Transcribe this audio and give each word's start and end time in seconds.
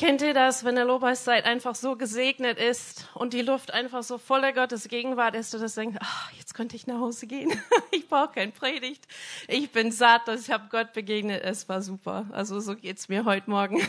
Kennt 0.00 0.22
ihr 0.22 0.32
das, 0.32 0.64
wenn 0.64 0.76
der 0.76 0.86
Lobpreiszeit 0.86 1.44
einfach 1.44 1.74
so 1.74 1.94
gesegnet 1.94 2.58
ist 2.58 3.06
und 3.12 3.34
die 3.34 3.42
Luft 3.42 3.74
einfach 3.74 4.02
so 4.02 4.16
voller 4.16 4.54
Gottes 4.54 4.88
Gegenwart 4.88 5.34
ist, 5.34 5.54
und 5.54 5.60
du 5.60 5.68
denkst, 5.68 5.98
ach, 6.00 6.32
jetzt 6.38 6.54
könnte 6.54 6.74
ich 6.74 6.86
nach 6.86 7.00
Hause 7.00 7.26
gehen. 7.26 7.52
ich 7.90 8.08
brauche 8.08 8.32
kein 8.32 8.50
Predigt. 8.50 9.06
Ich 9.46 9.70
bin 9.72 9.92
satt, 9.92 10.22
ich 10.28 10.50
habe 10.50 10.68
Gott 10.70 10.94
begegnet. 10.94 11.42
Es 11.44 11.68
war 11.68 11.82
super. 11.82 12.24
Also 12.32 12.60
so 12.60 12.76
geht's 12.76 13.10
mir 13.10 13.26
heute 13.26 13.50
Morgen. 13.50 13.86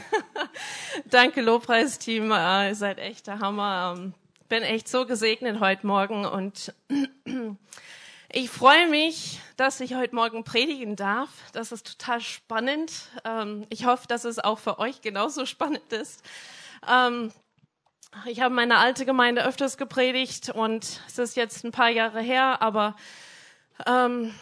Danke 1.06 1.40
Lobpreisteam, 1.40 2.30
äh, 2.34 2.68
ihr 2.68 2.76
seid 2.76 3.00
echt 3.00 3.28
der 3.28 3.40
Hammer. 3.40 3.96
Ähm, 3.98 4.14
bin 4.50 4.64
echt 4.64 4.90
so 4.90 5.06
gesegnet 5.06 5.62
heute 5.62 5.88
Morgen 5.88 6.26
und 6.26 6.74
ich 8.34 8.50
freue 8.50 8.88
mich, 8.88 9.42
dass 9.58 9.82
ich 9.82 9.96
heute 9.96 10.16
Morgen 10.16 10.44
predigen 10.44 10.96
darf. 10.96 11.30
Das 11.52 11.72
ist 11.72 12.00
total 12.00 12.22
spannend. 12.22 12.94
Ähm, 13.26 13.66
ich 13.70 13.86
hoffe, 13.86 14.08
dass 14.08 14.24
es 14.24 14.40
auch 14.40 14.60
für 14.60 14.80
euch 14.80 15.02
genauso 15.02 15.46
spannend 15.46 15.92
ist. 15.92 16.24
Ähm, 16.90 17.32
ich 18.26 18.42
habe 18.42 18.54
meine 18.54 18.78
alte 18.78 19.06
Gemeinde 19.06 19.46
öfters 19.46 19.78
gepredigt 19.78 20.50
und 20.50 21.02
es 21.08 21.18
ist 21.18 21.36
jetzt 21.36 21.64
ein 21.66 21.72
paar 21.72 21.90
Jahre 21.90 22.22
her, 22.22 22.62
aber 22.62 22.96
ähm, 23.86 24.34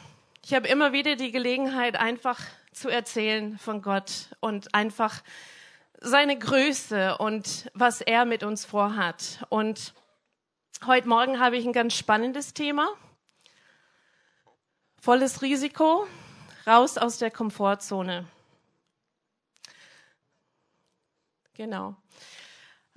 ich 0.44 0.54
habe 0.54 0.68
immer 0.68 0.92
wieder 0.92 1.16
die 1.16 1.32
Gelegenheit, 1.32 1.96
einfach 1.96 2.40
zu 2.72 2.90
erzählen 2.90 3.58
von 3.58 3.82
Gott 3.82 4.30
und 4.40 4.74
einfach 4.74 5.22
seine 6.00 6.38
Größe 6.38 7.18
und 7.18 7.70
was 7.74 8.02
er 8.02 8.26
mit 8.26 8.44
uns 8.44 8.66
vorhat. 8.66 9.46
Und 9.50 9.94
heute 10.86 11.08
Morgen 11.08 11.40
habe 11.40 11.58
ich 11.58 11.66
ein 11.66 11.74
ganz 11.74 11.96
spannendes 11.96 12.54
Thema. 12.54 12.88
Volles 15.02 15.42
Risiko, 15.42 16.08
raus 16.68 16.98
aus 16.98 17.18
der 17.20 17.32
Komfortzone. 17.32 18.26
Genau. 21.54 21.96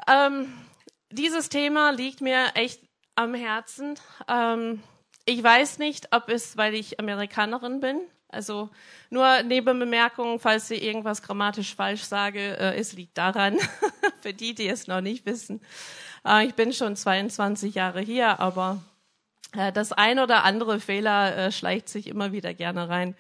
Ähm, 0.09 0.53
dieses 1.11 1.49
Thema 1.49 1.91
liegt 1.91 2.21
mir 2.21 2.53
echt 2.55 2.81
am 3.15 3.35
Herzen. 3.35 3.99
Ähm, 4.27 4.83
ich 5.27 5.43
weiß 5.45 5.79
nicht, 5.79 6.09
ob 6.13 6.29
es, 6.29 6.57
weil 6.57 6.75
ich 6.75 6.99
Amerikanerin 6.99 7.79
bin, 7.79 8.01
also 8.29 8.71
nur 9.11 9.45
Nebenbemerkungen, 9.45 10.41
falls 10.41 10.71
ich 10.73 10.83
irgendwas 10.83 11.23
grammatisch 11.23 11.77
falsch 11.77 12.03
sage, 12.03 12.59
äh, 12.59 12.77
es 12.79 12.95
liegt 12.95 13.17
daran, 13.17 13.59
für 14.21 14.35
die, 14.35 14.57
die 14.57 14.69
es 14.69 14.89
noch 14.89 15.03
nicht 15.03 15.25
wissen. 15.25 15.61
Äh, 16.27 16.47
ich 16.47 16.55
bin 16.55 16.73
schon 16.73 16.97
22 16.97 17.77
Jahre 17.77 18.01
hier, 18.01 18.41
aber 18.41 18.83
äh, 19.57 19.73
das 19.73 19.93
ein 19.93 20.19
oder 20.19 20.45
andere 20.45 20.81
Fehler 20.81 21.37
äh, 21.37 21.53
schleicht 21.53 21.89
sich 21.89 22.07
immer 22.07 22.33
wieder 22.33 22.55
gerne 22.55 22.89
rein. 22.89 23.17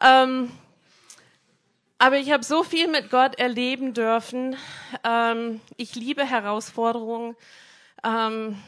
Ähm, 0.00 0.50
aber 1.98 2.18
ich 2.18 2.32
habe 2.32 2.44
so 2.44 2.64
viel 2.64 2.88
mit 2.88 3.10
Gott 3.10 3.38
erleben 3.38 3.94
dürfen. 3.94 4.56
Ähm, 5.04 5.60
ich 5.76 5.94
liebe 5.94 6.24
Herausforderungen. 6.24 7.36
Ähm, 8.04 8.62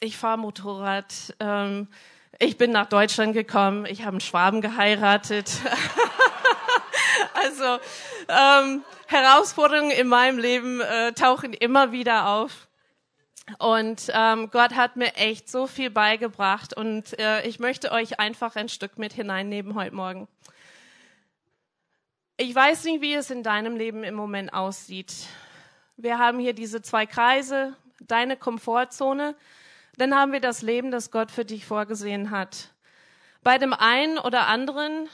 ich 0.00 0.16
fahre 0.16 0.38
Motorrad. 0.38 1.34
Ähm, 1.38 1.88
ich 2.38 2.56
bin 2.56 2.72
nach 2.72 2.86
Deutschland 2.88 3.34
gekommen. 3.34 3.86
Ich 3.86 4.00
habe 4.00 4.12
einen 4.12 4.20
Schwaben 4.20 4.60
geheiratet. 4.60 5.52
also 7.34 7.78
ähm, 8.28 8.82
Herausforderungen 9.06 9.92
in 9.92 10.08
meinem 10.08 10.38
Leben 10.38 10.80
äh, 10.80 11.12
tauchen 11.12 11.52
immer 11.52 11.92
wieder 11.92 12.28
auf. 12.28 12.66
Und 13.58 14.10
ähm, 14.14 14.50
Gott 14.50 14.74
hat 14.74 14.96
mir 14.96 15.14
echt 15.16 15.50
so 15.50 15.66
viel 15.66 15.90
beigebracht 15.90 16.76
und 16.76 17.18
äh, 17.18 17.46
ich 17.46 17.58
möchte 17.58 17.90
euch 17.90 18.20
einfach 18.20 18.54
ein 18.54 18.68
Stück 18.68 18.98
mit 18.98 19.12
hineinnehmen 19.12 19.74
heute 19.74 19.94
Morgen. 19.94 20.28
Ich 22.36 22.54
weiß 22.54 22.84
nicht, 22.84 23.02
wie 23.02 23.14
es 23.14 23.30
in 23.30 23.42
deinem 23.42 23.76
Leben 23.76 24.04
im 24.04 24.14
Moment 24.14 24.54
aussieht. 24.54 25.12
Wir 25.96 26.18
haben 26.18 26.38
hier 26.38 26.54
diese 26.54 26.82
zwei 26.82 27.04
Kreise, 27.04 27.76
deine 28.00 28.36
Komfortzone, 28.36 29.34
dann 29.98 30.14
haben 30.14 30.32
wir 30.32 30.40
das 30.40 30.62
Leben, 30.62 30.90
das 30.90 31.10
Gott 31.10 31.30
für 31.30 31.44
dich 31.44 31.66
vorgesehen 31.66 32.30
hat. 32.30 32.70
Bei 33.42 33.58
dem 33.58 33.72
einen 33.72 34.18
oder 34.18 34.46
anderen 34.46 35.08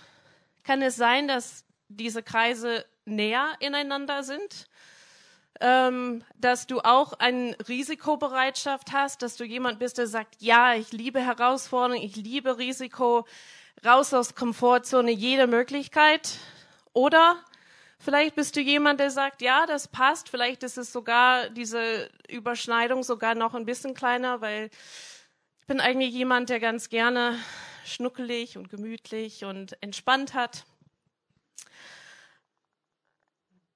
kann 0.65 0.83
es 0.83 0.97
sein, 0.97 1.29
dass 1.29 1.65
diese 1.89 2.23
Kreise 2.23 2.85
näher 3.07 3.55
ineinander 3.59 4.23
sind 4.23 4.69
ähm, 5.61 6.25
dass 6.37 6.67
du 6.67 6.81
auch 6.81 7.15
eine 7.15 7.57
Risikobereitschaft 7.69 8.93
hast, 8.93 9.23
dass 9.23 9.37
du 9.37 9.45
jemand 9.45 9.79
bist, 9.79 9.99
der 9.99 10.07
sagt, 10.07 10.37
ja, 10.39 10.75
ich 10.75 10.93
liebe 10.93 11.21
Herausforderungen, 11.21 12.03
ich 12.03 12.17
liebe 12.17 12.59
Risiko, 12.59 13.27
raus 13.85 14.15
aus 14.15 14.35
Komfortzone, 14.35 15.11
jede 15.11 15.47
Möglichkeit. 15.47 16.39
Oder 16.93 17.37
vielleicht 17.99 18.35
bist 18.35 18.57
du 18.57 18.61
jemand, 18.61 19.01
der 19.01 19.11
sagt, 19.11 19.43
ja, 19.43 19.67
das 19.67 19.89
passt, 19.89 20.29
vielleicht 20.29 20.63
ist 20.63 20.79
es 20.79 20.93
sogar 20.93 21.51
diese 21.51 22.11
Überschneidung 22.29 23.03
sogar 23.03 23.35
noch 23.35 23.55
ein 23.55 23.65
bisschen 23.65 23.95
kleiner, 23.95 24.41
weil 24.41 24.71
ich 25.61 25.67
bin 25.67 25.81
eigentlich 25.81 26.13
jemand, 26.13 26.51
der 26.51 26.61
ganz 26.61 26.89
gerne 26.89 27.39
schnuckelig 27.85 28.57
und 28.57 28.69
gemütlich 28.69 29.45
und 29.45 29.81
entspannt 29.83 30.35
hat. 30.35 30.65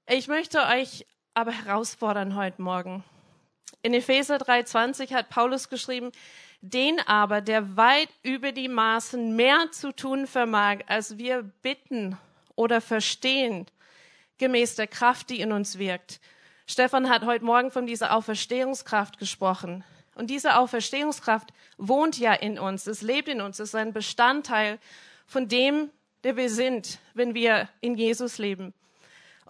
Ich 0.06 0.28
möchte 0.28 0.66
euch 0.66 1.06
aber 1.34 1.52
herausfordern 1.52 2.36
heute 2.36 2.60
Morgen. 2.60 3.04
In 3.82 3.94
Epheser 3.94 4.36
3,20 4.36 5.12
hat 5.14 5.30
Paulus 5.30 5.68
geschrieben, 5.68 6.12
den 6.60 7.00
aber, 7.00 7.40
der 7.40 7.76
weit 7.76 8.08
über 8.22 8.52
die 8.52 8.68
Maßen 8.68 9.34
mehr 9.34 9.72
zu 9.72 9.92
tun 9.92 10.26
vermag, 10.26 10.80
als 10.86 11.18
wir 11.18 11.42
bitten 11.62 12.16
oder 12.54 12.80
verstehen, 12.80 13.66
gemäß 14.38 14.76
der 14.76 14.86
Kraft, 14.86 15.30
die 15.30 15.40
in 15.40 15.52
uns 15.52 15.78
wirkt. 15.78 16.20
Stefan 16.66 17.08
hat 17.08 17.24
heute 17.24 17.44
Morgen 17.44 17.70
von 17.70 17.86
dieser 17.86 18.14
Auferstehungskraft 18.14 19.18
gesprochen. 19.18 19.84
Und 20.14 20.28
diese 20.28 20.56
Auferstehungskraft 20.56 21.52
wohnt 21.78 22.18
ja 22.18 22.34
in 22.34 22.58
uns, 22.58 22.86
es 22.86 23.02
lebt 23.02 23.28
in 23.28 23.40
uns, 23.40 23.58
es 23.58 23.70
ist 23.70 23.74
ein 23.74 23.92
Bestandteil 23.92 24.78
von 25.26 25.48
dem, 25.48 25.90
der 26.22 26.36
wir 26.36 26.50
sind, 26.50 27.00
wenn 27.14 27.34
wir 27.34 27.68
in 27.80 27.96
Jesus 27.96 28.38
leben. 28.38 28.74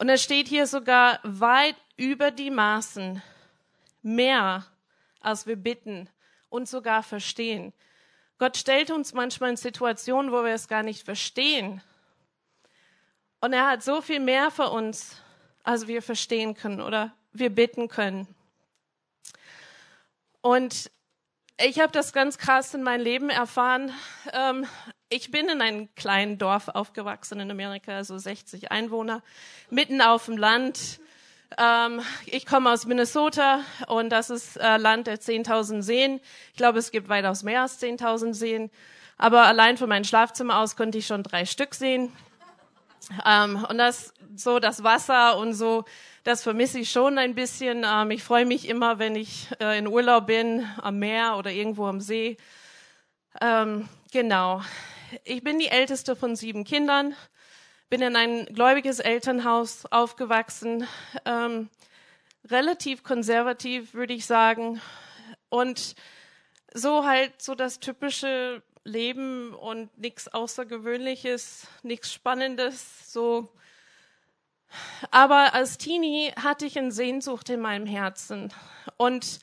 Und 0.02 0.08
es 0.08 0.20
steht 0.20 0.48
hier 0.48 0.66
sogar 0.66 1.20
weit 1.22 1.76
über 1.96 2.32
die 2.32 2.50
Maßen 2.50 3.22
mehr, 4.02 4.66
als 5.20 5.46
wir 5.46 5.54
bitten 5.54 6.10
und 6.48 6.68
sogar 6.68 7.04
verstehen. 7.04 7.72
Gott 8.36 8.56
stellt 8.56 8.90
uns 8.90 9.14
manchmal 9.14 9.50
in 9.50 9.56
Situationen, 9.56 10.32
wo 10.32 10.42
wir 10.42 10.54
es 10.54 10.66
gar 10.66 10.82
nicht 10.82 11.04
verstehen. 11.04 11.82
Und 13.40 13.52
er 13.52 13.68
hat 13.68 13.84
so 13.84 14.00
viel 14.00 14.18
mehr 14.18 14.50
für 14.50 14.70
uns, 14.70 15.22
als 15.62 15.86
wir 15.86 16.02
verstehen 16.02 16.54
können 16.54 16.80
oder 16.80 17.14
wir 17.32 17.50
bitten 17.50 17.86
können. 17.86 18.26
Und 20.40 20.90
ich 21.60 21.78
habe 21.78 21.92
das 21.92 22.12
ganz 22.12 22.38
krass 22.38 22.74
in 22.74 22.82
meinem 22.82 23.04
Leben 23.04 23.30
erfahren. 23.30 23.94
Ähm, 24.32 24.66
ich 25.12 25.30
bin 25.30 25.48
in 25.48 25.60
einem 25.60 25.94
kleinen 25.94 26.38
Dorf 26.38 26.68
aufgewachsen 26.68 27.38
in 27.40 27.50
Amerika, 27.50 28.02
so 28.02 28.16
60 28.16 28.72
Einwohner, 28.72 29.22
mitten 29.68 30.00
auf 30.00 30.24
dem 30.24 30.38
Land. 30.38 31.00
Ähm, 31.58 32.00
ich 32.24 32.46
komme 32.46 32.70
aus 32.70 32.86
Minnesota 32.86 33.60
und 33.88 34.08
das 34.08 34.30
ist 34.30 34.56
äh, 34.56 34.78
Land 34.78 35.06
der 35.06 35.20
10.000 35.20 35.82
Seen. 35.82 36.20
Ich 36.52 36.56
glaube, 36.56 36.78
es 36.78 36.90
gibt 36.90 37.10
weitaus 37.10 37.42
mehr 37.42 37.60
als 37.62 37.80
10.000 37.80 38.32
Seen. 38.32 38.70
Aber 39.18 39.42
allein 39.42 39.76
von 39.76 39.88
meinem 39.88 40.04
Schlafzimmer 40.04 40.58
aus 40.58 40.76
konnte 40.76 40.96
ich 40.96 41.06
schon 41.06 41.22
drei 41.22 41.44
Stück 41.44 41.74
sehen. 41.74 42.10
Ähm, 43.26 43.66
und 43.68 43.76
das, 43.76 44.14
so 44.34 44.60
das 44.60 44.82
Wasser 44.82 45.36
und 45.36 45.52
so, 45.52 45.84
das 46.24 46.42
vermisse 46.42 46.78
ich 46.78 46.90
schon 46.90 47.18
ein 47.18 47.34
bisschen. 47.34 47.84
Ähm, 47.86 48.10
ich 48.12 48.24
freue 48.24 48.46
mich 48.46 48.66
immer, 48.66 48.98
wenn 48.98 49.14
ich 49.14 49.48
äh, 49.60 49.78
in 49.78 49.86
Urlaub 49.86 50.26
bin, 50.26 50.66
am 50.80 50.98
Meer 50.98 51.36
oder 51.36 51.50
irgendwo 51.50 51.84
am 51.86 52.00
See. 52.00 52.38
Ähm, 53.42 53.90
genau 54.10 54.62
ich 55.24 55.42
bin 55.42 55.58
die 55.58 55.68
älteste 55.68 56.16
von 56.16 56.36
sieben 56.36 56.64
Kindern, 56.64 57.14
bin 57.88 58.02
in 58.02 58.16
ein 58.16 58.46
gläubiges 58.46 59.00
Elternhaus 59.00 59.86
aufgewachsen, 59.86 60.86
ähm, 61.24 61.68
relativ 62.50 63.02
konservativ, 63.02 63.94
würde 63.94 64.14
ich 64.14 64.26
sagen. 64.26 64.80
Und 65.48 65.94
so 66.72 67.04
halt 67.04 67.42
so 67.42 67.54
das 67.54 67.80
typische 67.80 68.62
Leben 68.84 69.54
und 69.54 69.96
nichts 69.98 70.28
Außergewöhnliches, 70.28 71.66
nichts 71.82 72.12
Spannendes, 72.12 73.12
so. 73.12 73.48
Aber 75.10 75.52
als 75.54 75.76
Teenie 75.76 76.32
hatte 76.36 76.64
ich 76.64 76.78
eine 76.78 76.92
Sehnsucht 76.92 77.50
in 77.50 77.60
meinem 77.60 77.86
Herzen 77.86 78.52
und 78.96 79.40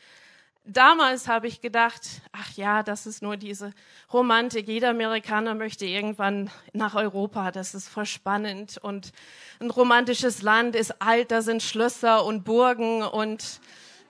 damals 0.69 1.27
habe 1.27 1.47
ich 1.47 1.61
gedacht, 1.61 2.01
ach 2.31 2.51
ja, 2.55 2.83
das 2.83 3.05
ist 3.05 3.21
nur 3.21 3.37
diese 3.37 3.73
Romantik. 4.13 4.67
Jeder 4.67 4.89
Amerikaner 4.89 5.55
möchte 5.55 5.85
irgendwann 5.85 6.49
nach 6.73 6.95
Europa. 6.95 7.51
Das 7.51 7.73
ist 7.73 7.89
voll 7.89 8.05
spannend. 8.05 8.77
Und 8.81 9.11
ein 9.59 9.69
romantisches 9.69 10.41
Land 10.41 10.75
ist 10.75 11.01
alt, 11.01 11.31
da 11.31 11.41
sind 11.41 11.63
Schlösser 11.63 12.23
und 12.25 12.43
Burgen. 12.43 13.01
Und 13.03 13.59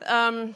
ähm, 0.07 0.55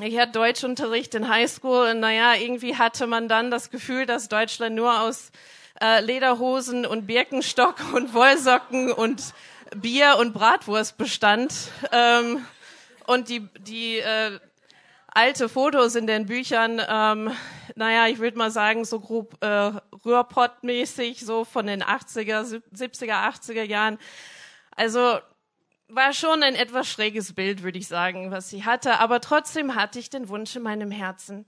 ich 0.00 0.18
hatte 0.18 0.32
Deutschunterricht 0.32 1.14
in 1.14 1.28
Highschool. 1.28 1.90
Und 1.90 2.00
naja, 2.00 2.34
irgendwie 2.34 2.76
hatte 2.76 3.06
man 3.06 3.28
dann 3.28 3.50
das 3.50 3.70
Gefühl, 3.70 4.06
dass 4.06 4.28
Deutschland 4.28 4.76
nur 4.76 5.00
aus 5.00 5.32
äh, 5.80 6.00
Lederhosen 6.00 6.86
und 6.86 7.06
Birkenstock 7.06 7.76
und 7.94 8.14
Wollsocken 8.14 8.92
und 8.92 9.34
Bier 9.74 10.16
und 10.18 10.32
Bratwurst 10.32 10.96
bestand. 10.98 11.54
Ähm, 11.90 12.44
und 13.06 13.28
die, 13.28 13.48
die 13.58 13.98
äh, 13.98 14.38
alte 15.14 15.48
Fotos 15.48 15.94
in 15.94 16.06
den 16.06 16.26
Büchern, 16.26 16.82
ähm, 16.86 17.30
naja, 17.76 18.08
ich 18.08 18.18
würde 18.18 18.36
mal 18.36 18.50
sagen, 18.50 18.84
so 18.84 19.00
grob 19.00 19.36
äh, 19.42 19.72
Rührpott-mäßig, 20.04 21.24
so 21.24 21.44
von 21.44 21.66
den 21.66 21.82
80er, 21.82 22.60
70er, 22.74 23.28
80er 23.30 23.62
Jahren. 23.62 23.98
Also 24.76 25.18
war 25.88 26.12
schon 26.12 26.42
ein 26.42 26.56
etwas 26.56 26.88
schräges 26.88 27.34
Bild, 27.34 27.62
würde 27.62 27.78
ich 27.78 27.86
sagen, 27.86 28.30
was 28.30 28.50
sie 28.50 28.64
hatte. 28.64 28.98
Aber 28.98 29.20
trotzdem 29.20 29.74
hatte 29.74 29.98
ich 29.98 30.10
den 30.10 30.28
Wunsch 30.28 30.56
in 30.56 30.62
meinem 30.62 30.90
Herzen. 30.90 31.46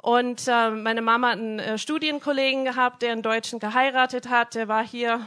Und 0.00 0.46
äh, 0.46 0.70
meine 0.70 1.02
Mama 1.02 1.30
hat 1.30 1.38
einen 1.38 1.58
äh, 1.58 1.78
Studienkollegen 1.78 2.64
gehabt, 2.64 3.02
der 3.02 3.12
einen 3.12 3.22
Deutschen 3.22 3.58
geheiratet 3.58 4.28
hat. 4.28 4.54
Der 4.54 4.68
war 4.68 4.86
hier 4.86 5.26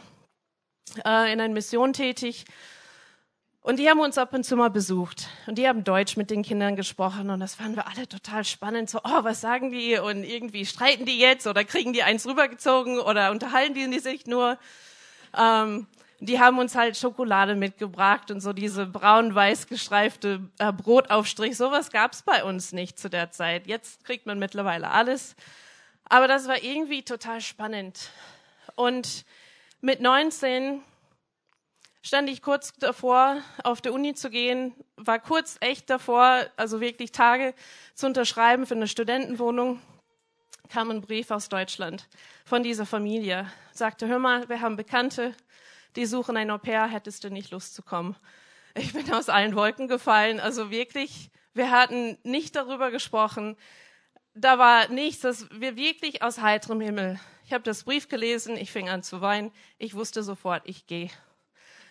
äh, 1.05 1.31
in 1.31 1.41
einer 1.41 1.49
Mission 1.49 1.93
tätig. 1.93 2.45
Und 3.63 3.79
die 3.79 3.89
haben 3.89 4.01
uns 4.01 4.17
ab 4.17 4.33
und 4.33 4.43
zu 4.43 4.57
mal 4.57 4.69
besucht. 4.69 5.29
Und 5.47 5.57
die 5.57 5.69
haben 5.69 5.85
Deutsch 5.85 6.17
mit 6.17 6.29
den 6.29 6.43
Kindern 6.43 6.75
gesprochen. 6.75 7.29
Und 7.29 7.39
das 7.39 7.55
fanden 7.55 7.77
wir 7.77 7.87
alle 7.87 8.09
total 8.09 8.43
spannend. 8.43 8.89
So, 8.89 8.99
oh, 9.05 9.23
was 9.23 9.39
sagen 9.39 9.71
die? 9.71 9.97
Und 9.97 10.25
irgendwie 10.25 10.65
streiten 10.65 11.05
die 11.05 11.17
jetzt 11.17 11.47
oder 11.47 11.63
kriegen 11.63 11.93
die 11.93 12.03
eins 12.03 12.27
rübergezogen 12.27 12.99
oder 12.99 13.31
unterhalten 13.31 13.73
die 13.73 13.99
sich 13.99 14.27
nur? 14.27 14.57
Ähm, 15.37 15.87
die 16.19 16.41
haben 16.41 16.59
uns 16.59 16.75
halt 16.75 16.97
Schokolade 16.97 17.55
mitgebracht 17.55 18.31
und 18.31 18.41
so 18.41 18.51
diese 18.51 18.85
braun-weiß 18.85 19.67
gestreifte 19.67 20.41
äh, 20.57 20.73
Brotaufstrich. 20.73 21.55
Sowas 21.55 21.89
gab's 21.89 22.21
bei 22.21 22.43
uns 22.43 22.73
nicht 22.73 22.99
zu 22.99 23.09
der 23.09 23.31
Zeit. 23.31 23.65
Jetzt 23.65 24.03
kriegt 24.03 24.25
man 24.25 24.39
mittlerweile 24.39 24.91
alles. 24.91 25.37
Aber 26.09 26.27
das 26.27 26.49
war 26.49 26.61
irgendwie 26.61 27.03
total 27.03 27.39
spannend. 27.39 28.09
Und 28.75 29.23
mit 29.79 30.01
19 30.01 30.81
stand 32.03 32.29
ich 32.29 32.41
kurz 32.41 32.73
davor, 32.73 33.41
auf 33.63 33.81
der 33.81 33.93
Uni 33.93 34.13
zu 34.13 34.29
gehen, 34.29 34.75
war 34.97 35.19
kurz 35.19 35.57
echt 35.61 35.89
davor, 35.89 36.45
also 36.57 36.81
wirklich 36.81 37.11
Tage 37.11 37.55
zu 37.95 38.05
unterschreiben 38.05 38.67
für 38.67 38.75
eine 38.75 38.87
Studentenwohnung, 38.87 39.81
kam 40.69 40.91
ein 40.91 41.01
Brief 41.01 41.31
aus 41.31 41.49
Deutschland 41.49 42.07
von 42.45 42.61
dieser 42.61 42.85
Familie. 42.85 43.49
Sagte, 43.71 44.07
hör 44.07 44.19
mal, 44.19 44.47
wir 44.49 44.61
haben 44.61 44.75
Bekannte, 44.75 45.33
die 45.95 46.05
suchen 46.05 46.37
ein 46.37 46.51
Au 46.51 46.57
pair, 46.57 46.87
hättest 46.87 47.23
du 47.23 47.29
nicht 47.29 47.51
Lust 47.51 47.73
zu 47.73 47.81
kommen? 47.81 48.15
Ich 48.75 48.93
bin 48.93 49.11
aus 49.13 49.29
allen 49.29 49.55
Wolken 49.55 49.87
gefallen. 49.87 50.39
Also 50.39 50.71
wirklich, 50.71 51.29
wir 51.53 51.69
hatten 51.69 52.17
nicht 52.23 52.55
darüber 52.55 52.89
gesprochen. 52.89 53.55
Da 54.33 54.57
war 54.57 54.87
nichts, 54.87 55.21
dass 55.21 55.47
wir 55.51 55.75
wirklich 55.75 56.23
aus 56.23 56.41
heiterem 56.41 56.81
Himmel. 56.81 57.19
Ich 57.45 57.53
habe 57.53 57.63
das 57.63 57.83
Brief 57.83 58.09
gelesen, 58.09 58.57
ich 58.57 58.71
fing 58.71 58.89
an 58.89 59.03
zu 59.03 59.21
weinen. 59.21 59.51
Ich 59.77 59.93
wusste 59.93 60.23
sofort, 60.23 60.63
ich 60.65 60.87
gehe. 60.87 61.11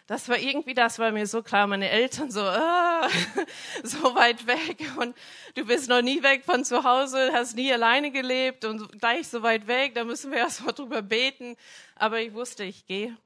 Das 0.07 0.29
war 0.29 0.37
irgendwie, 0.37 0.75
das 0.75 0.99
war 0.99 1.13
mir 1.13 1.27
so 1.27 1.43
klar. 1.43 1.67
Meine 1.67 1.89
Eltern 1.89 2.31
so, 2.31 2.41
ah, 2.41 3.09
so 3.83 4.15
weit 4.15 4.47
weg 4.47 4.91
und 4.99 5.17
du 5.55 5.65
bist 5.65 5.89
noch 5.89 6.03
nie 6.03 6.23
weg 6.23 6.45
von 6.45 6.65
zu 6.65 6.83
Hause, 6.83 7.31
hast 7.33 7.55
nie 7.57 7.73
alleine 7.73 8.11
gelebt 8.11 8.65
und 8.65 9.01
gleich 9.01 9.29
so 9.29 9.43
weit 9.43 9.67
weg. 9.67 9.95
Da 9.95 10.05
müssen 10.05 10.31
wir 10.31 10.39
erst 10.41 10.65
mal 10.65 10.73
drüber 10.73 11.03
beten. 11.03 11.57
Aber 11.95 12.21
ich 12.21 12.35
wusste, 12.35 12.65
ich 12.65 12.87
gehe. 12.87 13.17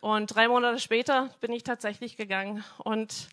Und 0.00 0.34
drei 0.34 0.48
Monate 0.48 0.80
später 0.80 1.30
bin 1.40 1.52
ich 1.52 1.62
tatsächlich 1.62 2.16
gegangen. 2.16 2.64
Und 2.78 3.28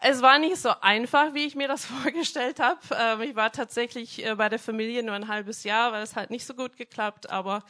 es 0.00 0.22
war 0.22 0.38
nicht 0.38 0.56
so 0.58 0.70
einfach, 0.80 1.34
wie 1.34 1.46
ich 1.46 1.54
mir 1.54 1.68
das 1.68 1.84
vorgestellt 2.02 2.60
habe. 2.60 2.80
Ähm, 2.96 3.22
ich 3.22 3.34
war 3.34 3.50
tatsächlich 3.50 4.24
äh, 4.24 4.34
bei 4.34 4.48
der 4.48 4.58
Familie 4.58 5.02
nur 5.02 5.14
ein 5.14 5.28
halbes 5.28 5.64
Jahr, 5.64 5.92
weil 5.92 6.02
es 6.02 6.16
halt 6.16 6.30
nicht 6.30 6.46
so 6.46 6.54
gut 6.54 6.76
geklappt. 6.76 7.30
Aber 7.30 7.64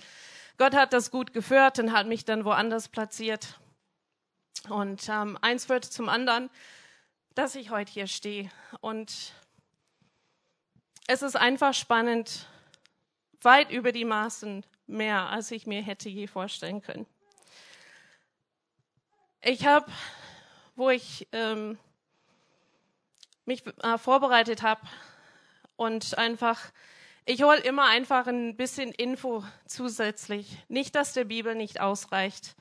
Gott 0.58 0.75
hat 0.75 0.92
das 0.92 1.10
gut 1.10 1.32
geführt 1.32 1.78
und 1.78 1.92
hat 1.92 2.06
mich 2.06 2.25
dann 2.25 2.44
woanders 2.44 2.88
platziert. 2.88 3.58
Und 4.69 5.09
ähm, 5.09 5.39
eins 5.43 5.67
führte 5.67 5.91
zum 5.91 6.09
anderen, 6.09 6.51
dass 7.35 7.55
ich 7.55 7.71
heute 7.71 7.93
hier 7.93 8.06
stehe. 8.06 8.51
Und 8.81 9.35
es 11.06 11.23
ist 11.23 11.37
einfach 11.37 11.75
spannend, 11.75 12.47
weit 13.43 13.71
über 13.71 13.93
die 13.93 14.05
Maßen 14.05 14.65
mehr, 14.87 15.29
als 15.29 15.51
ich 15.51 15.67
mir 15.67 15.83
hätte 15.83 16.09
je 16.09 16.27
vorstellen 16.27 16.81
können. 16.81 17.06
Ich 19.43 19.67
habe, 19.67 19.91
wo 20.77 20.89
ich 20.89 21.29
ähm, 21.33 21.79
mich 23.45 23.62
äh, 23.83 23.99
vorbereitet 23.99 24.62
habe 24.62 24.81
und 25.77 26.17
einfach, 26.17 26.61
ich 27.27 27.43
hole 27.43 27.61
immer 27.61 27.87
einfach 27.87 28.27
ein 28.27 28.56
bisschen 28.56 28.93
Info 28.93 29.45
zusätzlich. 29.67 30.56
Nicht, 30.69 30.95
dass 30.95 31.12
der 31.12 31.25
Bibel 31.25 31.55
nicht 31.55 31.81
ausreicht. 31.81 32.56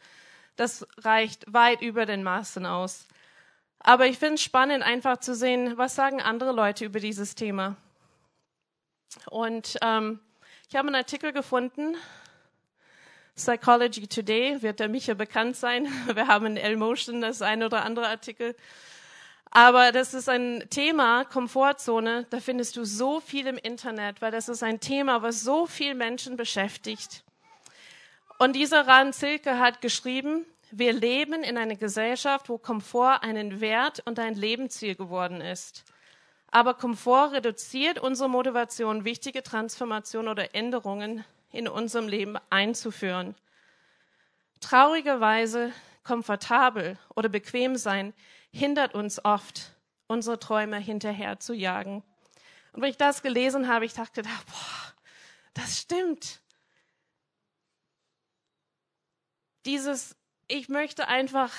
Das 0.55 0.88
reicht 0.97 1.51
weit 1.51 1.81
über 1.81 2.05
den 2.05 2.23
Maßen 2.23 2.65
aus. 2.65 3.07
Aber 3.79 4.05
ich 4.07 4.17
finde 4.17 4.35
es 4.35 4.41
spannend, 4.41 4.83
einfach 4.83 5.17
zu 5.17 5.35
sehen, 5.35 5.77
was 5.77 5.95
sagen 5.95 6.21
andere 6.21 6.51
Leute 6.51 6.85
über 6.85 7.00
dieses 7.00 7.35
Thema. 7.35 7.75
Und 9.29 9.77
ähm, 9.81 10.19
ich 10.69 10.75
habe 10.75 10.88
einen 10.88 10.95
Artikel 10.95 11.33
gefunden 11.33 11.95
Psychology 13.35 14.07
Today 14.07 14.61
wird 14.61 14.79
der 14.79 14.89
Micha 14.89 15.15
bekannt 15.15 15.55
sein. 15.55 15.88
Wir 16.13 16.27
haben 16.27 16.45
in 16.45 16.57
L-Motion 16.57 17.21
das 17.21 17.41
ein 17.41 17.63
oder 17.63 17.83
andere 17.83 18.07
Artikel. 18.07 18.56
Aber 19.49 19.91
das 19.91 20.13
ist 20.13 20.29
ein 20.29 20.63
Thema, 20.69 21.25
Komfortzone, 21.25 22.25
da 22.29 22.39
findest 22.39 22.75
du 22.75 22.85
so 22.85 23.19
viel 23.19 23.45
im 23.45 23.57
Internet, 23.57 24.21
weil 24.21 24.31
das 24.31 24.49
ist 24.49 24.63
ein 24.63 24.79
Thema, 24.79 25.21
was 25.21 25.41
so 25.41 25.67
viel 25.67 25.94
Menschen 25.94 26.38
beschäftigt. 26.38 27.23
Und 28.44 28.57
dieser 28.57 28.86
Ran 28.88 29.13
Zilke 29.13 29.57
hat 29.57 29.80
geschrieben, 29.80 30.45
wir 30.69 30.92
leben 30.92 31.45
in 31.45 31.57
einer 31.57 31.78
Gesellschaft, 31.78 32.50
wo 32.50 32.57
Komfort 32.57 33.19
einen 33.22 33.62
Wert 33.62 34.01
und 34.06 34.19
ein 34.19 34.36
Lebensziel 34.36 34.95
geworden 34.95 35.40
ist. 35.40 35.86
Aber 36.51 36.74
Komfort 36.74 37.31
reduziert 37.31 38.00
unsere 38.00 38.28
Motivation, 38.28 39.06
wichtige 39.06 39.44
Transformationen 39.44 40.30
oder 40.30 40.54
Änderungen 40.56 41.24
in 41.54 41.69
unserem 41.69 42.10
Leben 42.10 42.38
einzuführen. 42.50 43.36
Traurigerweise 44.60 45.72
komfortabel 46.04 47.00
oder 47.16 47.30
bequem 47.30 47.78
sein 47.78 48.13
hindert 48.51 48.94
uns 48.94 49.24
oft, 49.24 49.72
unsere 50.07 50.38
Träume 50.38 50.80
hinterher 50.80 51.40
zu 51.40 51.54
jagen. 51.54 52.04
Und 52.74 52.81
wenn 52.81 52.90
ich 52.90 52.98
das 52.98 53.22
gelesen 53.22 53.69
habe, 53.69 53.86
ich 53.86 53.94
dachte, 53.94 54.22
boah, 54.22 54.94
das 55.54 55.80
stimmt. 55.80 56.43
Dieses, 59.65 60.15
ich 60.48 60.69
möchte 60.69 61.07
einfach 61.07 61.51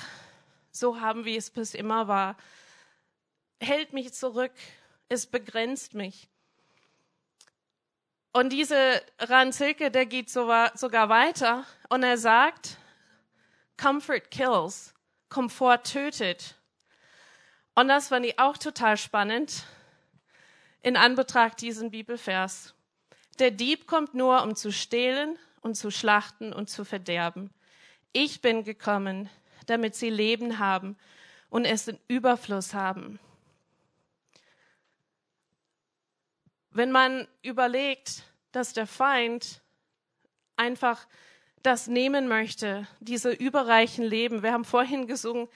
so 0.70 1.00
haben, 1.00 1.24
wie 1.24 1.36
es 1.36 1.50
bis 1.50 1.74
immer 1.74 2.08
war, 2.08 2.36
hält 3.60 3.92
mich 3.92 4.12
zurück, 4.12 4.52
es 5.08 5.26
begrenzt 5.26 5.94
mich. 5.94 6.28
Und 8.32 8.50
diese 8.50 9.00
Ranzilke, 9.20 9.90
der 9.90 10.06
geht 10.06 10.28
sogar 10.28 11.08
weiter 11.08 11.64
und 11.88 12.02
er 12.02 12.18
sagt, 12.18 12.78
Comfort 13.76 14.30
kills, 14.30 14.92
Komfort 15.28 15.84
tötet. 15.84 16.56
Und 17.74 17.88
das 17.88 18.08
fand 18.08 18.26
ich 18.26 18.38
auch 18.38 18.58
total 18.58 18.96
spannend 18.96 19.64
in 20.82 20.96
Anbetracht 20.96 21.60
diesen 21.60 21.90
Bibelvers. 21.90 22.74
Der 23.38 23.50
Dieb 23.50 23.86
kommt 23.86 24.14
nur, 24.14 24.42
um 24.42 24.54
zu 24.54 24.72
stehlen 24.72 25.38
und 25.60 25.76
zu 25.76 25.90
schlachten 25.90 26.52
und 26.52 26.68
zu 26.68 26.84
verderben. 26.84 27.50
Ich 28.16 28.40
bin 28.40 28.62
gekommen, 28.62 29.28
damit 29.66 29.96
sie 29.96 30.08
Leben 30.08 30.60
haben 30.60 30.96
und 31.50 31.64
es 31.64 31.88
in 31.88 31.98
Überfluss 32.06 32.72
haben. 32.72 33.18
Wenn 36.70 36.92
man 36.92 37.26
überlegt, 37.42 38.22
dass 38.52 38.72
der 38.72 38.86
Feind 38.86 39.62
einfach 40.56 41.06
das 41.64 41.88
nehmen 41.88 42.28
möchte, 42.28 42.86
diese 43.00 43.32
überreichen 43.32 44.04
Leben. 44.04 44.44
Wir 44.44 44.52
haben 44.52 44.64
vorhin 44.64 45.08
gesungen, 45.08 45.48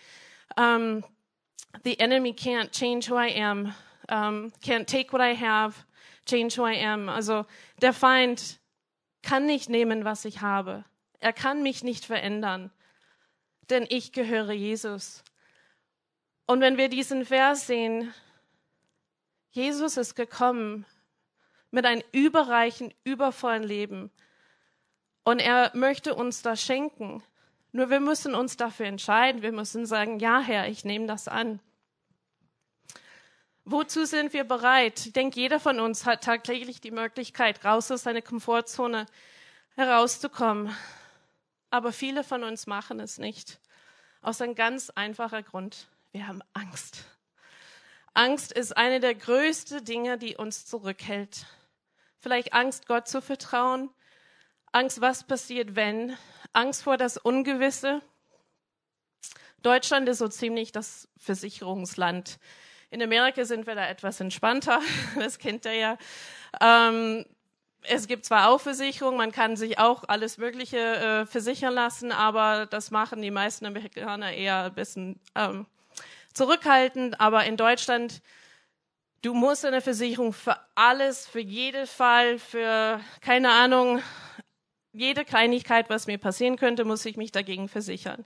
um, 0.56 0.64
ähm, 0.64 1.04
the 1.84 1.98
enemy 2.00 2.30
can't 2.30 2.72
change 2.72 3.08
who 3.08 3.20
I 3.20 3.40
am, 3.40 3.72
um, 4.10 4.52
can't 4.64 4.86
take 4.86 5.12
what 5.12 5.20
I 5.20 5.36
have, 5.36 5.76
change 6.26 6.56
who 6.58 6.66
I 6.66 6.84
am. 6.84 7.08
Also 7.08 7.46
der 7.80 7.92
Feind 7.92 8.58
kann 9.22 9.46
nicht 9.46 9.68
nehmen, 9.68 10.04
was 10.04 10.24
ich 10.24 10.40
habe. 10.40 10.84
Er 11.20 11.32
kann 11.32 11.62
mich 11.62 11.82
nicht 11.82 12.04
verändern, 12.04 12.70
denn 13.70 13.86
ich 13.88 14.12
gehöre 14.12 14.52
Jesus. 14.52 15.24
Und 16.46 16.60
wenn 16.60 16.76
wir 16.76 16.88
diesen 16.88 17.26
Vers 17.26 17.66
sehen, 17.66 18.12
Jesus 19.50 19.96
ist 19.96 20.14
gekommen, 20.14 20.86
mit 21.70 21.84
einem 21.84 22.02
überreichen, 22.12 22.94
übervollen 23.04 23.62
Leben. 23.62 24.10
Und 25.24 25.40
er 25.40 25.70
möchte 25.74 26.14
uns 26.14 26.42
das 26.42 26.62
schenken. 26.62 27.22
Nur 27.72 27.90
wir 27.90 28.00
müssen 28.00 28.34
uns 28.34 28.56
dafür 28.56 28.86
entscheiden. 28.86 29.42
Wir 29.42 29.52
müssen 29.52 29.84
sagen, 29.84 30.18
ja 30.18 30.40
Herr, 30.40 30.68
ich 30.68 30.84
nehme 30.84 31.06
das 31.06 31.28
an. 31.28 31.60
Wozu 33.64 34.06
sind 34.06 34.32
wir 34.32 34.44
bereit? 34.44 35.04
Ich 35.04 35.12
denke, 35.12 35.38
jeder 35.38 35.60
von 35.60 35.78
uns 35.78 36.06
hat 36.06 36.24
tagtäglich 36.24 36.80
die 36.80 36.90
Möglichkeit, 36.90 37.62
raus 37.66 37.90
aus 37.90 38.04
seiner 38.04 38.22
Komfortzone 38.22 39.04
herauszukommen. 39.76 40.74
Aber 41.70 41.92
viele 41.92 42.24
von 42.24 42.44
uns 42.44 42.66
machen 42.66 43.00
es 43.00 43.18
nicht. 43.18 43.60
Aus 44.22 44.40
einem 44.40 44.54
ganz 44.54 44.90
einfachen 44.90 45.44
Grund. 45.44 45.88
Wir 46.12 46.26
haben 46.26 46.42
Angst. 46.54 47.04
Angst 48.14 48.52
ist 48.52 48.76
eine 48.76 49.00
der 49.00 49.14
größten 49.14 49.84
Dinge, 49.84 50.18
die 50.18 50.36
uns 50.36 50.66
zurückhält. 50.66 51.46
Vielleicht 52.18 52.52
Angst, 52.52 52.86
Gott 52.86 53.06
zu 53.06 53.22
vertrauen. 53.22 53.90
Angst, 54.72 55.00
was 55.00 55.24
passiert, 55.24 55.76
wenn. 55.76 56.16
Angst 56.52 56.82
vor 56.82 56.96
das 56.96 57.16
Ungewisse. 57.16 58.02
Deutschland 59.62 60.08
ist 60.08 60.18
so 60.18 60.28
ziemlich 60.28 60.72
das 60.72 61.08
Versicherungsland. 61.16 62.38
In 62.90 63.02
Amerika 63.02 63.44
sind 63.44 63.66
wir 63.66 63.74
da 63.74 63.86
etwas 63.86 64.20
entspannter. 64.20 64.80
Das 65.16 65.38
kennt 65.38 65.64
ihr 65.66 65.74
ja. 65.74 65.98
Ähm, 66.60 67.26
es 67.88 68.06
gibt 68.06 68.24
zwar 68.24 68.48
auch 68.48 68.60
Versicherungen, 68.60 69.16
man 69.16 69.32
kann 69.32 69.56
sich 69.56 69.78
auch 69.78 70.04
alles 70.06 70.38
Mögliche 70.38 70.78
äh, 70.78 71.26
versichern 71.26 71.74
lassen, 71.74 72.12
aber 72.12 72.66
das 72.66 72.90
machen 72.90 73.22
die 73.22 73.30
meisten 73.30 73.66
Amerikaner 73.66 74.32
eher 74.32 74.64
ein 74.64 74.74
bisschen 74.74 75.20
ähm, 75.34 75.66
zurückhaltend. 76.34 77.20
Aber 77.20 77.44
in 77.44 77.56
Deutschland, 77.56 78.22
du 79.22 79.34
musst 79.34 79.64
eine 79.64 79.80
Versicherung 79.80 80.32
für 80.32 80.56
alles, 80.74 81.26
für 81.26 81.40
jeden 81.40 81.86
Fall, 81.86 82.38
für 82.38 83.00
keine 83.20 83.50
Ahnung, 83.50 84.02
jede 84.92 85.24
Kleinigkeit, 85.24 85.90
was 85.90 86.06
mir 86.06 86.18
passieren 86.18 86.56
könnte, 86.56 86.84
muss 86.84 87.04
ich 87.04 87.16
mich 87.16 87.32
dagegen 87.32 87.68
versichern. 87.68 88.24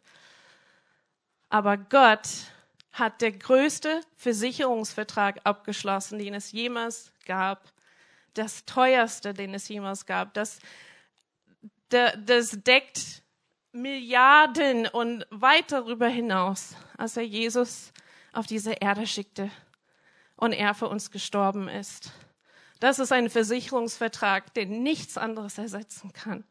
Aber 1.49 1.77
Gott 1.77 2.29
hat 2.93 3.21
der 3.21 3.33
größte 3.33 4.01
Versicherungsvertrag 4.17 5.41
abgeschlossen, 5.45 6.19
den 6.19 6.35
es 6.35 6.53
jemals 6.53 7.13
gab 7.25 7.72
das 8.35 8.65
teuerste, 8.65 9.35
den 9.35 9.55
es 9.55 9.69
jemals 9.69 10.07
gab. 10.07 10.35
Das, 10.35 10.59
das 11.89 12.51
deckt 12.63 13.23
Milliarden 13.73 14.87
und 14.87 15.27
weit 15.31 15.73
darüber 15.73 16.07
hinaus, 16.07 16.75
als 16.99 17.17
er 17.17 17.23
Jesus 17.23 17.93
auf 18.33 18.47
diese 18.47 18.73
Erde 18.73 19.07
schickte 19.07 19.51
und 20.37 20.53
er 20.53 20.75
für 20.75 20.89
uns 20.89 21.11
gestorben 21.11 21.69
ist. 21.69 22.13
Das 22.81 22.99
ist 22.99 23.13
ein 23.13 23.31
Versicherungsvertrag, 23.31 24.53
den 24.55 24.83
nichts 24.83 25.17
anderes 25.17 25.57
ersetzen 25.57 26.13
kann. 26.13 26.45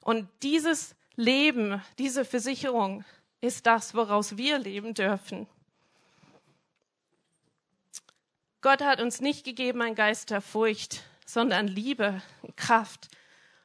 Und 0.00 0.28
dieses 0.42 0.96
Leben, 1.14 1.82
diese 1.98 2.24
Versicherung 2.24 3.04
ist 3.40 3.66
das, 3.66 3.94
woraus 3.94 4.36
wir 4.36 4.58
leben 4.58 4.94
dürfen. 4.94 5.46
Gott 8.62 8.82
hat 8.82 9.00
uns 9.00 9.20
nicht 9.20 9.44
gegeben 9.44 9.82
ein 9.82 9.94
Geist 9.94 10.30
der 10.30 10.40
Furcht, 10.40 11.04
sondern 11.24 11.66
Liebe, 11.66 12.22
Kraft 12.56 13.08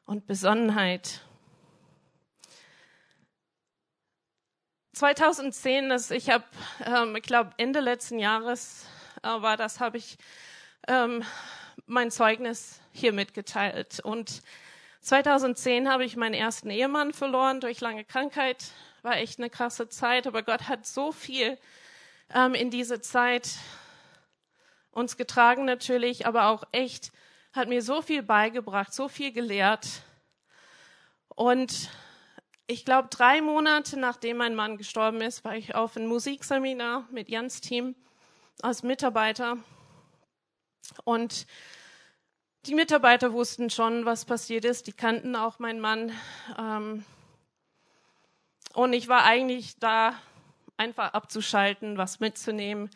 und 0.05 0.27
Besonnenheit. 0.27 1.21
2010, 4.93 5.89
das, 5.89 6.11
ich 6.11 6.29
habe, 6.29 6.43
ähm, 6.85 7.15
ich 7.15 7.23
glaube 7.23 7.51
Ende 7.57 7.79
letzten 7.79 8.19
Jahres 8.19 8.85
äh, 9.23 9.27
war 9.27 9.55
das, 9.55 9.79
habe 9.79 9.97
ich 9.97 10.17
ähm, 10.87 11.23
mein 11.85 12.11
Zeugnis 12.11 12.81
hier 12.91 13.13
mitgeteilt. 13.13 13.99
Und 14.01 14.41
2010 15.01 15.89
habe 15.89 16.03
ich 16.03 16.17
meinen 16.17 16.33
ersten 16.33 16.69
Ehemann 16.69 17.13
verloren 17.13 17.61
durch 17.61 17.79
lange 17.79 18.03
Krankheit. 18.03 18.71
War 19.01 19.17
echt 19.17 19.39
eine 19.39 19.49
krasse 19.49 19.87
Zeit, 19.87 20.27
aber 20.27 20.43
Gott 20.43 20.67
hat 20.67 20.85
so 20.85 21.11
viel 21.11 21.57
ähm, 22.33 22.53
in 22.53 22.69
diese 22.69 22.99
Zeit 22.99 23.51
uns 24.91 25.15
getragen 25.15 25.65
natürlich, 25.65 26.25
aber 26.25 26.47
auch 26.47 26.63
echt 26.71 27.11
hat 27.53 27.67
mir 27.67 27.81
so 27.81 28.01
viel 28.01 28.23
beigebracht, 28.23 28.93
so 28.93 29.07
viel 29.07 29.31
gelehrt. 29.31 30.03
Und 31.29 31.89
ich 32.67 32.85
glaube, 32.85 33.07
drei 33.09 33.41
Monate 33.41 33.99
nachdem 33.99 34.37
mein 34.37 34.55
Mann 34.55 34.77
gestorben 34.77 35.21
ist, 35.21 35.43
war 35.43 35.55
ich 35.55 35.73
auf 35.73 35.97
einem 35.97 36.07
Musikseminar 36.07 37.07
mit 37.11 37.29
Jans 37.29 37.61
Team 37.61 37.95
als 38.61 38.83
Mitarbeiter. 38.83 39.57
Und 41.03 41.47
die 42.65 42.75
Mitarbeiter 42.75 43.33
wussten 43.33 43.69
schon, 43.69 44.05
was 44.05 44.25
passiert 44.25 44.65
ist. 44.65 44.85
Die 44.87 44.93
kannten 44.93 45.35
auch 45.35 45.59
meinen 45.59 45.79
Mann. 45.79 46.11
Ähm, 46.57 47.05
und 48.73 48.93
ich 48.93 49.07
war 49.07 49.23
eigentlich 49.23 49.79
da, 49.79 50.13
einfach 50.77 51.13
abzuschalten, 51.13 51.97
was 51.97 52.19
mitzunehmen, 52.19 52.89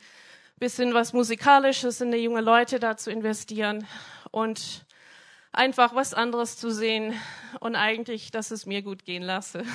bisschen 0.57 0.93
was 0.93 1.13
Musikalisches 1.13 1.99
in 1.99 2.11
die 2.11 2.19
junge 2.19 2.41
Leute 2.41 2.79
da 2.79 2.95
zu 2.95 3.11
investieren 3.11 3.87
und 4.33 4.85
einfach 5.51 5.93
was 5.93 6.13
anderes 6.13 6.57
zu 6.57 6.71
sehen 6.71 7.13
und 7.59 7.75
eigentlich, 7.75 8.31
dass 8.31 8.49
es 8.51 8.65
mir 8.65 8.81
gut 8.81 9.05
gehen 9.05 9.23
lasse. 9.23 9.63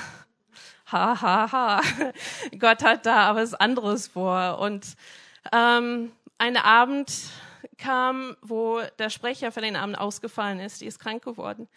Ha, 0.91 1.21
ha, 1.21 1.53
ha. 1.53 1.83
Gott 2.59 2.83
hat 2.83 3.05
da 3.05 3.37
was 3.37 3.53
anderes 3.53 4.09
vor. 4.09 4.59
Und 4.59 4.87
ähm, 5.53 6.13
ein 6.39 6.57
Abend 6.57 7.13
kam, 7.77 8.39
wo 8.41 8.81
der 8.99 9.11
Sprecher 9.11 9.53
für 9.53 9.61
den 9.61 9.77
Abend 9.77 9.99
ausgefallen 9.99 10.61
ist, 10.61 10.81
die 10.81 10.87
ist 10.87 10.99
krank 10.99 11.23
geworden. 11.23 11.69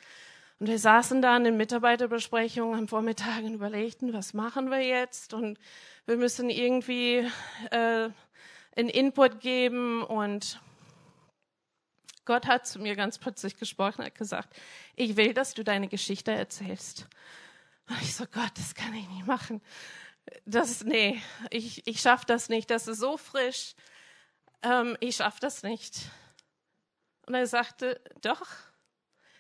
Und 0.61 0.67
wir 0.67 0.79
saßen 0.79 1.21
da 1.21 1.35
in 1.35 1.43
den 1.43 1.57
Mitarbeiterbesprechungen 1.57 2.79
am 2.79 2.88
Vormittag 2.88 3.43
und 3.43 3.53
überlegten, 3.53 4.13
was 4.13 4.33
machen 4.33 4.71
wir 4.71 4.81
jetzt? 4.81 5.33
Und 5.33 5.59
wir 6.05 6.15
müssen 6.15 6.50
irgendwie 6.50 7.27
äh, 7.71 8.09
einen 8.77 8.89
Input 8.89 9.41
geben 9.41 10.03
und 10.03 10.61
Gott 12.25 12.45
hat 12.47 12.67
zu 12.67 12.79
mir 12.79 12.95
ganz 12.95 13.17
plötzlich 13.17 13.57
gesprochen, 13.57 14.05
hat 14.05 14.15
gesagt, 14.15 14.55
ich 14.95 15.15
will, 15.17 15.33
dass 15.33 15.53
du 15.53 15.63
deine 15.63 15.87
Geschichte 15.87 16.31
erzählst. 16.31 17.07
Und 17.89 18.01
ich 18.01 18.15
so, 18.15 18.25
Gott, 18.25 18.51
das 18.55 18.75
kann 18.75 18.93
ich 18.93 19.07
nicht 19.09 19.25
machen. 19.25 19.61
Das, 20.45 20.83
nee, 20.83 21.21
ich, 21.49 21.85
ich 21.87 21.99
schaffe 21.99 22.25
das 22.25 22.47
nicht. 22.49 22.69
Das 22.69 22.87
ist 22.87 22.99
so 22.99 23.17
frisch. 23.17 23.75
Ähm, 24.61 24.95
ich 24.99 25.15
schaffe 25.17 25.39
das 25.41 25.63
nicht. 25.63 25.99
Und 27.25 27.33
er 27.33 27.47
sagte, 27.47 27.99
doch, 28.21 28.47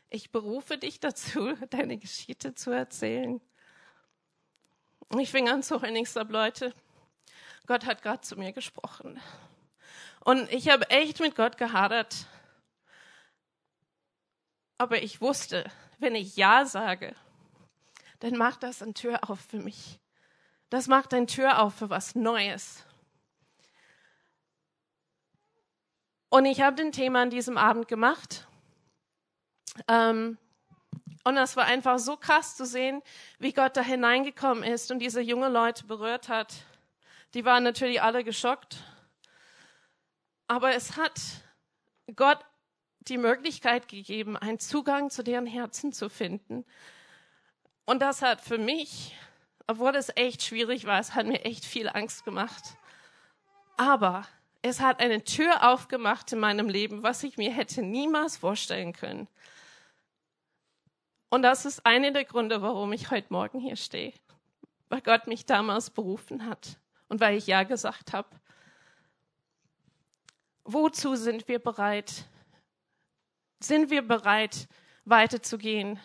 ich 0.09 0.31
berufe 0.31 0.77
dich 0.77 0.99
dazu, 0.99 1.53
deine 1.69 1.97
Geschichte 1.97 2.53
zu 2.55 2.71
erzählen. 2.71 3.39
Und 5.09 5.19
ich 5.19 5.31
fing 5.31 5.49
an 5.49 5.63
zu 5.63 5.81
heulen, 5.81 5.95
ich 5.97 6.09
sag, 6.09 6.29
Leute, 6.29 6.73
Gott 7.67 7.85
hat 7.85 8.01
gerade 8.01 8.21
zu 8.21 8.37
mir 8.37 8.53
gesprochen. 8.53 9.19
Und 10.21 10.51
ich 10.51 10.69
habe 10.69 10.89
echt 10.89 11.19
mit 11.19 11.35
Gott 11.35 11.57
gehadert. 11.57 12.25
Aber 14.81 15.03
ich 15.03 15.21
wusste, 15.21 15.69
wenn 15.99 16.15
ich 16.15 16.37
Ja 16.37 16.65
sage, 16.65 17.15
dann 18.17 18.35
macht 18.35 18.63
das 18.63 18.81
eine 18.81 18.95
Tür 18.95 19.29
auf 19.29 19.39
für 19.39 19.59
mich. 19.59 19.99
Das 20.71 20.87
macht 20.87 21.13
eine 21.13 21.27
Tür 21.27 21.61
auf 21.61 21.75
für 21.75 21.91
was 21.91 22.15
Neues. 22.15 22.83
Und 26.29 26.45
ich 26.45 26.61
habe 26.61 26.77
den 26.77 26.91
Thema 26.91 27.21
an 27.21 27.29
diesem 27.29 27.59
Abend 27.59 27.89
gemacht. 27.89 28.47
Ähm, 29.87 30.39
und 31.25 31.35
das 31.35 31.55
war 31.55 31.65
einfach 31.65 31.99
so 31.99 32.17
krass 32.17 32.57
zu 32.57 32.65
sehen, 32.65 33.03
wie 33.37 33.53
Gott 33.53 33.77
da 33.77 33.81
hineingekommen 33.81 34.63
ist 34.63 34.89
und 34.89 34.97
diese 34.97 35.21
junge 35.21 35.49
Leute 35.49 35.85
berührt 35.85 36.27
hat. 36.27 36.55
Die 37.35 37.45
waren 37.45 37.63
natürlich 37.63 38.01
alle 38.01 38.23
geschockt. 38.23 38.77
Aber 40.47 40.73
es 40.73 40.97
hat 40.97 41.21
Gott 42.15 42.39
die 43.07 43.17
Möglichkeit 43.17 43.87
gegeben, 43.87 44.37
einen 44.37 44.59
Zugang 44.59 45.09
zu 45.09 45.23
deren 45.23 45.47
Herzen 45.47 45.91
zu 45.91 46.09
finden. 46.09 46.65
Und 47.85 48.01
das 48.01 48.21
hat 48.21 48.41
für 48.41 48.57
mich, 48.57 49.15
obwohl 49.67 49.95
es 49.95 50.11
echt 50.15 50.43
schwierig 50.43 50.85
war, 50.85 50.99
es 50.99 51.15
hat 51.15 51.25
mir 51.25 51.43
echt 51.43 51.65
viel 51.65 51.89
Angst 51.89 52.25
gemacht. 52.25 52.77
Aber 53.77 54.27
es 54.61 54.79
hat 54.79 54.99
eine 54.99 55.23
Tür 55.23 55.71
aufgemacht 55.71 56.31
in 56.31 56.39
meinem 56.39 56.69
Leben, 56.69 57.01
was 57.03 57.23
ich 57.23 57.37
mir 57.37 57.51
hätte 57.51 57.81
niemals 57.81 58.37
vorstellen 58.37 58.93
können. 58.93 59.27
Und 61.29 61.41
das 61.41 61.65
ist 61.65 61.85
einer 61.85 62.11
der 62.11 62.25
Gründe, 62.25 62.61
warum 62.61 62.93
ich 62.93 63.09
heute 63.09 63.31
Morgen 63.31 63.59
hier 63.59 63.77
stehe. 63.77 64.13
Weil 64.89 65.01
Gott 65.01 65.27
mich 65.27 65.45
damals 65.45 65.89
berufen 65.89 66.45
hat 66.45 66.77
und 67.07 67.19
weil 67.21 67.37
ich 67.37 67.47
Ja 67.47 67.63
gesagt 67.63 68.13
habe. 68.13 68.29
Wozu 70.63 71.15
sind 71.15 71.47
wir 71.47 71.59
bereit, 71.59 72.25
sind 73.63 73.89
wir 73.89 74.01
bereit, 74.01 74.67
weiterzugehen? 75.05 75.99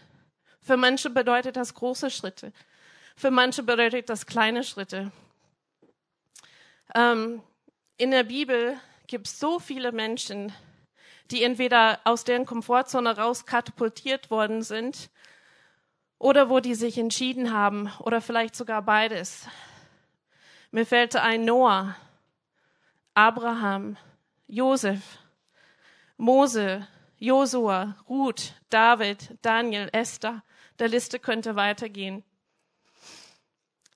Für 0.60 0.76
manche 0.76 1.10
bedeutet 1.10 1.56
das 1.56 1.74
große 1.74 2.10
Schritte. 2.10 2.52
Für 3.16 3.30
manche 3.30 3.62
bedeutet 3.62 4.08
das 4.08 4.26
kleine 4.26 4.64
Schritte. 4.64 5.12
Ähm, 6.94 7.42
in 7.96 8.10
der 8.10 8.24
Bibel 8.24 8.78
gibt 9.06 9.26
es 9.26 9.38
so 9.38 9.58
viele 9.58 9.92
Menschen, 9.92 10.52
die 11.30 11.42
entweder 11.42 12.00
aus 12.04 12.24
deren 12.24 12.46
Komfortzone 12.46 13.16
raus 13.16 13.46
katapultiert 13.46 14.30
worden 14.30 14.62
sind 14.62 15.10
oder 16.18 16.50
wo 16.50 16.60
die 16.60 16.74
sich 16.74 16.98
entschieden 16.98 17.52
haben 17.52 17.90
oder 18.00 18.20
vielleicht 18.20 18.54
sogar 18.54 18.82
beides. 18.82 19.46
Mir 20.70 20.86
fällt 20.86 21.16
ein 21.16 21.44
Noah, 21.44 21.96
Abraham, 23.14 23.96
Josef, 24.46 25.00
Mose, 26.16 26.86
Josua, 27.18 27.96
Ruth, 28.08 28.54
David, 28.68 29.38
Daniel, 29.42 29.88
Esther. 29.92 30.42
Der 30.78 30.88
Liste 30.88 31.18
könnte 31.18 31.56
weitergehen. 31.56 32.24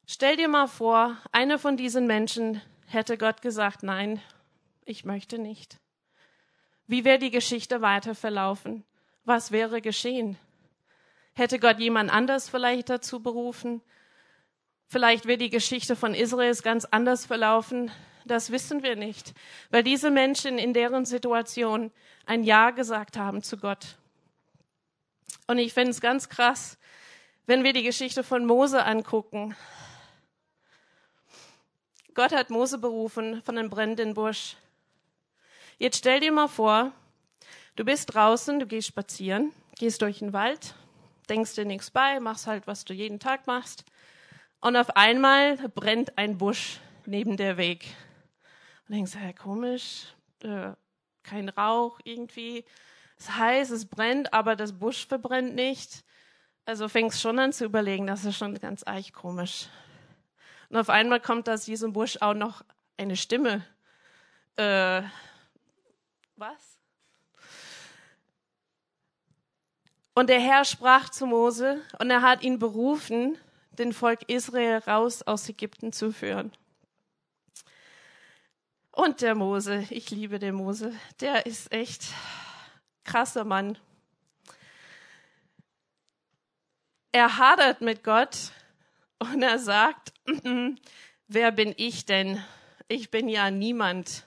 Stell 0.06 0.36
dir 0.36 0.48
mal 0.48 0.66
vor, 0.66 1.16
einer 1.30 1.58
von 1.58 1.76
diesen 1.76 2.06
Menschen 2.06 2.62
hätte 2.86 3.18
Gott 3.18 3.42
gesagt, 3.42 3.82
nein, 3.82 4.20
ich 4.84 5.04
möchte 5.04 5.38
nicht. 5.38 5.78
Wie 6.86 7.04
wäre 7.04 7.18
die 7.18 7.30
Geschichte 7.30 7.82
weiter 7.82 8.14
verlaufen? 8.14 8.84
Was 9.24 9.52
wäre 9.52 9.80
geschehen? 9.80 10.36
Hätte 11.34 11.60
Gott 11.60 11.78
jemand 11.78 12.10
anders 12.10 12.48
vielleicht 12.48 12.88
dazu 12.88 13.22
berufen? 13.22 13.82
Vielleicht 14.86 15.26
wäre 15.26 15.38
die 15.38 15.50
Geschichte 15.50 15.94
von 15.94 16.14
Israels 16.14 16.64
ganz 16.64 16.84
anders 16.86 17.26
verlaufen. 17.26 17.92
Das 18.24 18.50
wissen 18.50 18.82
wir 18.82 18.96
nicht, 18.96 19.34
weil 19.70 19.82
diese 19.82 20.10
Menschen 20.10 20.58
in 20.58 20.74
deren 20.74 21.04
Situation 21.04 21.90
ein 22.26 22.44
Ja 22.44 22.70
gesagt 22.70 23.16
haben 23.16 23.42
zu 23.42 23.56
Gott. 23.56 23.96
Und 25.46 25.58
ich 25.58 25.72
finde 25.72 25.90
es 25.90 26.00
ganz 26.00 26.28
krass, 26.28 26.78
wenn 27.46 27.64
wir 27.64 27.72
die 27.72 27.82
Geschichte 27.82 28.22
von 28.22 28.46
Mose 28.46 28.84
angucken. 28.84 29.56
Gott 32.14 32.32
hat 32.32 32.50
Mose 32.50 32.78
berufen 32.78 33.42
von 33.42 33.58
einem 33.58 33.70
brennenden 33.70 34.14
Busch. 34.14 34.56
Jetzt 35.78 35.98
stell 35.98 36.20
dir 36.20 36.30
mal 36.30 36.48
vor, 36.48 36.92
du 37.76 37.84
bist 37.84 38.14
draußen, 38.14 38.60
du 38.60 38.66
gehst 38.66 38.88
spazieren, 38.88 39.52
gehst 39.78 40.02
durch 40.02 40.18
den 40.18 40.32
Wald, 40.32 40.74
denkst 41.28 41.54
dir 41.54 41.64
nichts 41.64 41.90
bei, 41.90 42.20
machst 42.20 42.46
halt, 42.46 42.66
was 42.66 42.84
du 42.84 42.92
jeden 42.92 43.18
Tag 43.18 43.46
machst. 43.46 43.84
Und 44.60 44.76
auf 44.76 44.94
einmal 44.96 45.56
brennt 45.74 46.18
ein 46.18 46.36
Busch 46.36 46.80
neben 47.06 47.36
der 47.36 47.56
Weg. 47.56 47.86
Und 48.90 48.96
denkst, 48.96 49.14
ja, 49.14 49.32
komisch, 49.32 50.16
äh, 50.42 50.72
kein 51.22 51.48
Rauch 51.48 52.00
irgendwie. 52.02 52.64
Es 53.16 53.30
heißt, 53.30 53.70
es 53.70 53.86
brennt, 53.86 54.34
aber 54.34 54.56
das 54.56 54.72
Busch 54.72 55.06
verbrennt 55.06 55.54
nicht. 55.54 56.02
Also 56.64 56.88
fängst 56.88 57.20
schon 57.20 57.38
an 57.38 57.52
zu 57.52 57.64
überlegen, 57.64 58.08
das 58.08 58.24
ist 58.24 58.36
schon 58.36 58.58
ganz 58.58 58.84
eich 58.84 59.12
komisch. 59.12 59.68
Und 60.70 60.76
auf 60.76 60.90
einmal 60.90 61.20
kommt 61.20 61.48
aus 61.48 61.66
diesem 61.66 61.92
Busch 61.92 62.18
auch 62.20 62.34
noch 62.34 62.64
eine 62.96 63.14
Stimme. 63.14 63.64
Äh, 64.56 65.02
was? 66.34 66.76
Und 70.14 70.30
der 70.30 70.40
Herr 70.40 70.64
sprach 70.64 71.10
zu 71.10 71.26
Mose 71.26 71.80
und 72.00 72.10
er 72.10 72.22
hat 72.22 72.42
ihn 72.42 72.58
berufen, 72.58 73.38
den 73.70 73.92
Volk 73.92 74.28
Israel 74.28 74.78
raus 74.78 75.22
aus 75.22 75.48
Ägypten 75.48 75.92
zu 75.92 76.10
führen. 76.10 76.50
Und 78.92 79.20
der 79.20 79.34
Mose, 79.34 79.86
ich 79.90 80.10
liebe 80.10 80.38
den 80.38 80.54
Mose, 80.54 80.92
der 81.20 81.46
ist 81.46 81.72
echt 81.72 82.06
krasser 83.04 83.44
Mann. 83.44 83.78
Er 87.12 87.38
hadert 87.38 87.80
mit 87.80 88.04
Gott 88.04 88.52
und 89.18 89.42
er 89.42 89.58
sagt, 89.58 90.12
wer 91.28 91.52
bin 91.52 91.74
ich 91.76 92.04
denn? 92.04 92.42
Ich 92.88 93.10
bin 93.10 93.28
ja 93.28 93.50
niemand. 93.50 94.26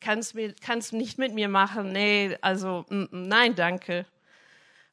Kannst, 0.00 0.34
mir, 0.34 0.54
kannst 0.54 0.92
nicht 0.92 1.18
mit 1.18 1.34
mir 1.34 1.48
machen. 1.48 1.92
Nee, 1.92 2.36
also 2.40 2.86
nein, 2.88 3.54
danke. 3.54 4.06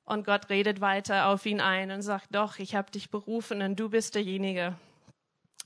Und 0.06 0.26
Gott 0.26 0.50
redet 0.50 0.82
weiter 0.82 1.28
auf 1.28 1.46
ihn 1.46 1.62
ein 1.62 1.92
und 1.92 2.02
sagt, 2.02 2.34
doch, 2.34 2.60
ich 2.60 2.76
habe 2.76 2.92
dich 2.92 3.10
berufen 3.10 3.62
und 3.62 3.80
du 3.80 3.90
bist 3.90 4.16
derjenige. 4.16 4.76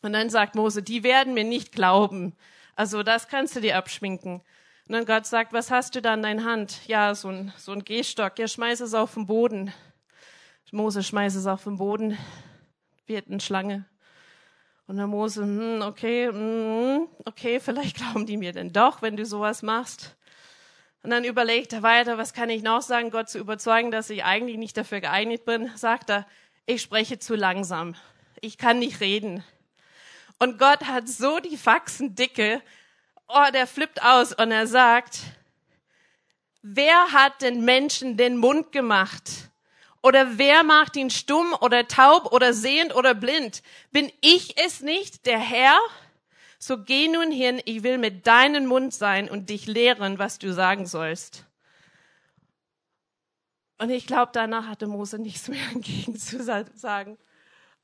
Und 0.02 0.14
dann 0.14 0.30
sagt 0.30 0.56
Mose, 0.56 0.82
die 0.82 1.04
werden 1.04 1.34
mir 1.34 1.44
nicht 1.44 1.72
glauben. 1.72 2.36
Also 2.76 3.04
das 3.04 3.28
kannst 3.28 3.56
du 3.56 3.62
dir 3.62 3.78
abschminken. 3.78 4.42
Und 4.88 4.94
dann 4.94 5.06
Gott 5.06 5.26
sagt, 5.26 5.54
was 5.54 5.72
hast 5.72 5.96
du 5.96 6.02
da 6.02 6.14
in 6.14 6.22
deiner 6.22 6.44
Hand? 6.44 6.88
Ja, 6.88 7.16
so 7.16 7.30
ein, 7.30 7.54
so 7.58 7.72
ein 7.72 7.84
Gehstock. 7.84 8.40
Ja, 8.40 8.48
schmeiß 8.48 8.82
es 8.82 8.94
auf 8.94 9.14
den 9.14 9.26
Boden. 9.26 9.74
Mose 10.74 11.04
schmeißt 11.04 11.36
es 11.36 11.48
auf 11.48 11.66
den 11.66 11.78
Boden 11.78 12.18
wird 13.12 13.28
eine 13.30 13.42
Schlange. 13.42 13.86
Und 14.88 14.98
der 14.98 15.08
Mose, 15.08 15.44
hm, 15.44 15.82
okay, 15.82 16.28
hm, 16.28 17.08
okay, 17.26 17.60
vielleicht 17.60 17.98
glauben 17.98 18.26
die 18.26 18.38
mir 18.38 18.54
denn 18.54 18.74
doch, 18.74 19.02
wenn 19.02 19.18
du 19.18 19.26
sowas 19.26 19.62
machst. 19.62 20.16
Und 21.04 21.10
dann 21.10 21.24
überlegt 21.24 21.74
er 21.74 21.84
weiter, 21.84 22.18
was 22.18 22.34
kann 22.34 22.50
ich 22.50 22.64
noch 22.64 22.82
sagen, 22.82 23.10
Gott 23.10 23.30
zu 23.30 23.40
überzeugen, 23.40 23.92
dass 23.92 24.10
ich 24.10 24.24
eigentlich 24.24 24.58
nicht 24.58 24.78
dafür 24.78 25.02
geeignet 25.02 25.46
bin, 25.46 25.70
sagt 25.76 26.10
er, 26.10 26.28
ich 26.66 26.82
spreche 26.82 27.20
zu 27.20 27.36
langsam. 27.36 27.96
Ich 28.40 28.58
kann 28.58 28.80
nicht 28.80 29.02
reden. 29.02 29.44
Und 30.42 30.58
Gott 30.58 30.86
hat 30.86 31.08
so 31.08 31.40
die 31.40 31.56
Faxen 31.56 32.16
dicke, 32.16 32.64
oh, 33.28 33.52
der 33.54 33.68
flippt 33.68 34.02
aus 34.02 34.34
und 34.34 34.50
er 34.50 34.66
sagt, 34.66 35.20
wer 36.64 37.12
hat 37.12 37.44
den 37.44 37.64
Menschen 37.64 38.18
den 38.18 38.38
Mund 38.38 38.72
gemacht? 38.72 39.52
Oder 40.02 40.40
wer 40.40 40.64
macht 40.64 40.96
ihn 40.96 41.12
stumm 41.12 41.54
oder 41.62 41.88
taub 41.88 42.32
oder 42.32 42.56
sehend 42.56 42.96
oder 42.96 43.14
blind? 43.14 43.62
Bin 43.92 44.12
ich 44.22 44.58
es 44.58 44.82
nicht, 44.82 45.28
der 45.28 45.38
Herr? 45.38 45.78
So 46.58 46.84
geh 46.84 47.08
nun 47.08 47.30
hin, 47.30 47.62
ich 47.66 47.84
will 47.84 48.00
mit 48.00 48.26
deinem 48.26 48.66
Mund 48.66 48.96
sein 48.96 49.30
und 49.30 49.52
dich 49.52 49.68
lehren, 49.68 50.18
was 50.18 50.40
du 50.40 50.52
sagen 50.52 50.88
sollst. 50.88 51.46
Und 53.78 53.92
ich 53.92 54.08
glaube, 54.08 54.32
danach 54.34 54.66
hatte 54.66 54.88
Mose 54.88 55.20
nichts 55.20 55.50
mehr 55.50 55.68
entgegen 55.72 56.18
zu 56.18 56.42
sagen. 56.42 57.20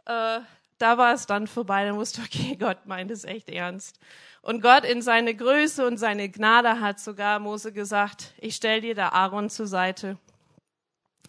Äh, 0.07 0.39
da 0.77 0.97
war 0.97 1.13
es 1.13 1.25
dann 1.25 1.47
vorbei, 1.47 1.85
dann 1.85 1.95
wusste, 1.95 2.21
okay, 2.21 2.55
Gott 2.59 2.85
meint 2.85 3.11
es 3.11 3.23
echt 3.23 3.49
ernst. 3.49 3.99
Und 4.41 4.61
Gott 4.61 4.85
in 4.85 5.01
seine 5.01 5.35
Größe 5.35 5.85
und 5.85 5.97
seine 5.97 6.29
Gnade 6.29 6.79
hat 6.79 6.99
sogar 6.99 7.39
Mose 7.39 7.73
gesagt, 7.73 8.33
ich 8.37 8.55
stell 8.55 8.81
dir 8.81 8.95
da 8.95 9.09
Aaron 9.09 9.49
zur 9.49 9.67
Seite 9.67 10.17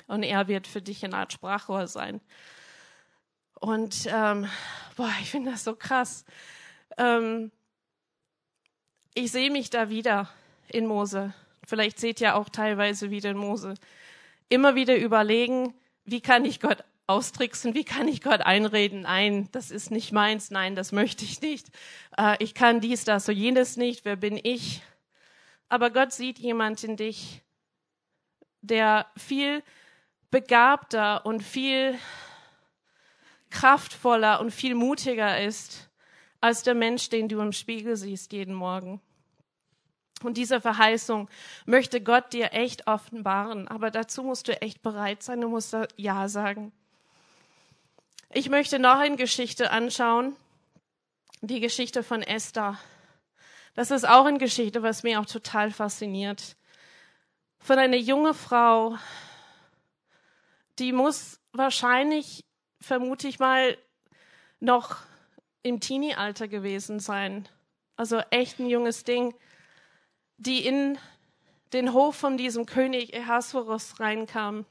und 0.07 0.23
er 0.23 0.49
wird 0.49 0.67
für 0.67 0.83
dich 0.83 1.05
eine 1.05 1.17
Art 1.17 1.33
Sprachrohr 1.33 1.87
sein. 1.87 2.21
Und 3.55 4.07
ähm, 4.09 4.49
boah, 4.97 5.13
ich 5.21 5.31
finde 5.31 5.51
das 5.51 5.65
so 5.65 5.75
krass. 5.75 6.25
Ähm, 6.97 7.51
ich 9.15 9.33
sehe 9.33 9.51
mich 9.51 9.71
da 9.71 9.91
wieder 9.91 10.29
in 10.69 10.87
Mose. 10.87 11.35
Vielleicht 11.67 11.99
seht 11.99 12.21
ihr 12.21 12.37
auch 12.37 12.49
teilweise 12.49 13.11
wieder 13.11 13.31
in 13.31 13.37
Mose. 13.37 13.75
Immer 14.49 14.75
wieder 14.77 14.97
überlegen, 14.97 15.75
wie 16.05 16.21
kann 16.21 16.45
ich 16.45 16.61
Gott 16.61 16.85
austricksen, 17.09 17.75
wie 17.75 17.85
kann 17.85 18.07
ich 18.07 18.21
Gott 18.21 18.43
einreden, 18.43 19.01
nein, 19.01 19.49
das 19.53 19.71
ist 19.71 19.91
nicht 19.91 20.13
meins, 20.13 20.51
nein, 20.51 20.77
das 20.77 20.93
möchte 20.93 21.25
ich 21.25 21.41
nicht. 21.41 21.69
Äh, 22.17 22.37
ich 22.39 22.55
kann 22.55 22.81
dies, 22.81 23.05
das, 23.05 23.25
so 23.25 23.33
jenes 23.33 23.77
nicht, 23.77 24.05
wer 24.05 24.17
bin 24.17 24.39
ich? 24.41 24.83
Aber 25.69 25.91
Gott 25.91 26.13
sieht 26.13 26.39
jemand 26.39 26.85
in 26.85 26.97
dich, 26.97 27.43
der 28.61 29.07
viel 29.17 29.63
begabter 30.31 31.25
und 31.25 31.43
viel 31.43 31.99
kraftvoller 33.51 34.41
und 34.41 34.51
viel 34.51 34.75
mutiger 34.75 35.41
ist 35.41 35.89
als 36.41 36.63
der 36.63 36.75
Mensch, 36.75 37.09
den 37.09 37.29
du 37.29 37.41
im 37.41 37.53
Spiegel 37.53 37.97
siehst 37.97 38.33
jeden 38.33 38.55
Morgen. 38.55 39.01
Und 40.23 40.37
diese 40.37 40.61
Verheißung 40.61 41.29
möchte 41.65 42.03
Gott 42.03 42.33
dir 42.33 42.53
echt 42.53 42.87
offenbaren, 42.87 43.67
aber 43.69 43.91
dazu 43.91 44.23
musst 44.23 44.49
du 44.49 44.61
echt 44.61 44.83
bereit 44.83 45.23
sein, 45.23 45.41
du 45.41 45.49
musst 45.49 45.75
Ja 45.97 46.29
sagen. 46.29 46.73
Ich 48.31 48.51
möchte 48.51 48.79
noch 48.79 48.99
eine 48.99 49.17
Geschichte 49.17 49.71
anschauen, 49.71 50.37
die 51.41 51.61
Geschichte 51.61 52.03
von 52.03 52.23
Esther. 52.23 52.79
Das 53.75 53.91
ist 53.91 54.07
auch 54.07 54.27
eine 54.27 54.37
Geschichte, 54.37 54.83
was 54.83 55.03
mir 55.03 55.19
auch 55.19 55.25
total 55.25 55.71
fasziniert. 55.71 56.55
Von 57.59 57.79
einer 57.79 57.97
junge 57.97 58.35
Frau, 58.35 58.99
die 60.79 60.93
muss 60.93 61.41
wahrscheinlich, 61.53 62.45
vermute 62.83 63.29
ich 63.29 63.39
mal, 63.39 63.79
noch 64.61 64.99
im 65.63 65.81
Teenie-Alter 65.81 66.49
gewesen 66.49 67.01
sein. 67.01 67.49
Also 67.97 68.19
echt 68.29 68.59
ein 68.59 68.69
junges 68.69 69.05
Ding, 69.05 69.35
die 70.37 70.67
in 70.67 70.99
den 71.73 71.95
Hof 71.95 72.15
von 72.17 72.37
diesem 72.37 72.67
König 72.67 73.17
Ahasverus 73.17 73.99
reinkam. 74.01 74.67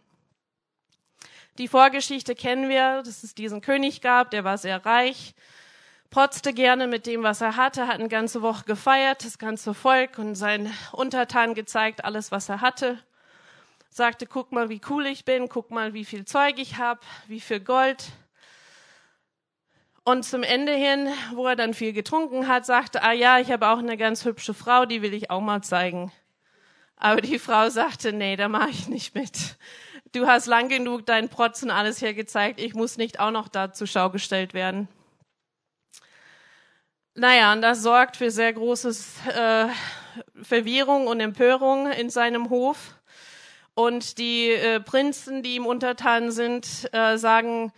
Die 1.58 1.68
Vorgeschichte 1.68 2.36
kennen 2.36 2.70
wir, 2.70 3.04
dass 3.04 3.24
es 3.24 3.34
diesen 3.36 3.62
König 3.62 4.02
gab, 4.02 4.32
der 4.32 4.44
war 4.44 4.58
sehr 4.58 4.86
reich, 4.86 5.34
protzte 6.10 6.54
gerne 6.54 6.88
mit 6.88 7.06
dem, 7.06 7.24
was 7.24 7.42
er 7.42 7.56
hatte, 7.56 7.88
hat 7.88 8.00
eine 8.00 8.10
ganze 8.10 8.42
Woche 8.42 8.66
gefeiert, 8.66 9.26
das 9.26 9.38
ganze 9.38 9.74
Volk 9.74 10.18
und 10.20 10.36
seinen 10.36 10.72
Untertanen 10.92 11.56
gezeigt, 11.56 12.06
alles, 12.06 12.32
was 12.32 12.50
er 12.50 12.62
hatte 12.62 13.00
sagte, 13.98 14.28
guck 14.28 14.52
mal, 14.52 14.70
wie 14.70 14.80
cool 14.90 15.08
ich 15.08 15.26
bin, 15.26 15.50
guck 15.50 15.72
mal, 15.72 15.94
wie 15.94 16.06
viel 16.06 16.24
Zeug 16.24 16.60
ich 16.60 16.78
habe, 16.78 17.02
wie 17.28 17.42
viel 17.42 17.60
Gold. 17.60 18.06
Und 20.06 20.24
zum 20.24 20.44
Ende 20.44 20.74
hin, 20.74 21.10
wo 21.34 21.48
er 21.48 21.58
dann 21.58 21.74
viel 21.74 21.92
getrunken 21.92 22.48
hat, 22.48 22.66
sagte, 22.66 23.02
ah 23.02 23.12
ja, 23.12 23.40
ich 23.40 23.52
habe 23.52 23.68
auch 23.68 23.80
eine 23.80 23.98
ganz 23.98 24.24
hübsche 24.24 24.54
Frau, 24.54 24.86
die 24.86 25.02
will 25.02 25.14
ich 25.14 25.30
auch 25.32 25.42
mal 25.42 25.62
zeigen. 25.64 26.14
Aber 26.96 27.20
die 27.22 27.40
Frau 27.40 27.70
sagte, 27.70 28.14
nee, 28.14 28.38
da 28.38 28.48
mache 28.48 28.70
ich 28.70 28.88
nicht 28.88 29.16
mit. 29.16 29.58
Du 30.14 30.26
hast 30.26 30.46
lang 30.46 30.70
genug 30.70 31.06
deinen 31.06 31.28
Protz 31.28 31.64
und 31.64 31.72
alles 31.72 32.00
hier 32.00 32.14
gezeigt, 32.14 32.62
ich 32.62 32.74
muss 32.74 32.98
nicht 32.98 33.20
auch 33.20 33.32
noch 33.32 33.48
da 33.48 33.74
zur 33.74 33.88
Schau 33.88 34.10
gestellt 34.10 34.54
werden. 34.54 34.88
Naja, 37.14 37.52
und 37.52 37.62
das 37.62 37.82
sorgt 37.82 38.16
für 38.16 38.32
sehr 38.32 38.54
großes 38.54 39.26
äh, 39.36 39.68
Verwirrung 40.42 41.08
und 41.08 41.20
Empörung 41.20 41.92
in 41.92 42.10
seinem 42.10 42.50
Hof. 42.50 42.96
Und 43.74 44.18
die 44.18 44.52
äh, 44.52 44.80
Prinzen, 44.80 45.44
die 45.44 45.56
ihm 45.56 45.66
untertan 45.66 46.32
sind, 46.32 46.88
äh, 46.94 47.18
sagen, 47.18 47.74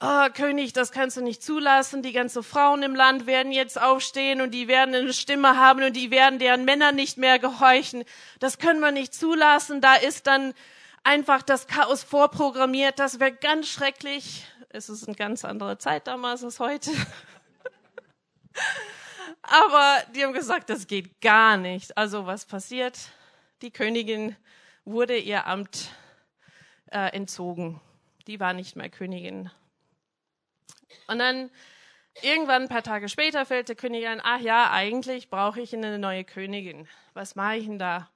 oh, 0.00 0.26
König, 0.32 0.72
das 0.72 0.90
kannst 0.90 1.16
du 1.16 1.22
nicht 1.22 1.42
zulassen. 1.42 2.02
Die 2.02 2.12
ganzen 2.12 2.42
Frauen 2.42 2.82
im 2.82 2.94
Land 2.94 3.26
werden 3.26 3.52
jetzt 3.52 3.80
aufstehen 3.80 4.40
und 4.40 4.52
die 4.52 4.68
werden 4.68 4.94
eine 4.94 5.12
Stimme 5.12 5.58
haben 5.58 5.82
und 5.82 5.94
die 5.94 6.10
werden 6.10 6.38
deren 6.38 6.64
Männer 6.64 6.92
nicht 6.92 7.18
mehr 7.18 7.38
gehorchen. 7.38 8.04
Das 8.38 8.58
können 8.58 8.80
wir 8.80 8.92
nicht 8.92 9.12
zulassen. 9.12 9.80
Da 9.80 9.96
ist 9.96 10.26
dann 10.26 10.54
einfach 11.04 11.42
das 11.42 11.66
Chaos 11.68 12.02
vorprogrammiert. 12.02 12.98
Das 12.98 13.20
wäre 13.20 13.32
ganz 13.32 13.68
schrecklich. 13.68 14.46
Es 14.70 14.88
ist 14.88 15.06
eine 15.06 15.14
ganz 15.14 15.44
andere 15.44 15.78
Zeit 15.78 16.08
damals 16.08 16.42
als 16.42 16.58
heute. 16.58 16.90
Aber 19.42 20.02
die 20.14 20.24
haben 20.24 20.32
gesagt, 20.32 20.70
das 20.70 20.86
geht 20.86 21.20
gar 21.20 21.56
nicht. 21.56 21.96
Also 21.96 22.26
was 22.26 22.46
passiert? 22.46 22.98
Die 23.62 23.70
Königin 23.70 24.34
wurde 24.84 25.16
ihr 25.16 25.46
Amt 25.46 25.90
äh, 26.90 27.14
entzogen. 27.14 27.80
Die 28.26 28.40
war 28.40 28.52
nicht 28.52 28.74
mehr 28.74 28.88
Königin. 28.88 29.50
Und 31.08 31.18
dann 31.18 31.50
irgendwann 32.22 32.62
ein 32.62 32.68
paar 32.68 32.82
Tage 32.82 33.08
später 33.08 33.44
fällt 33.44 33.68
der 33.68 33.76
König 33.76 34.06
ein, 34.06 34.20
ach 34.22 34.40
ja, 34.40 34.70
eigentlich 34.70 35.28
brauche 35.28 35.60
ich 35.60 35.74
eine 35.74 35.98
neue 35.98 36.24
Königin. 36.24 36.88
Was 37.12 37.34
mache 37.34 37.56
ich 37.56 37.66
denn 37.66 37.78
da? 37.78 38.10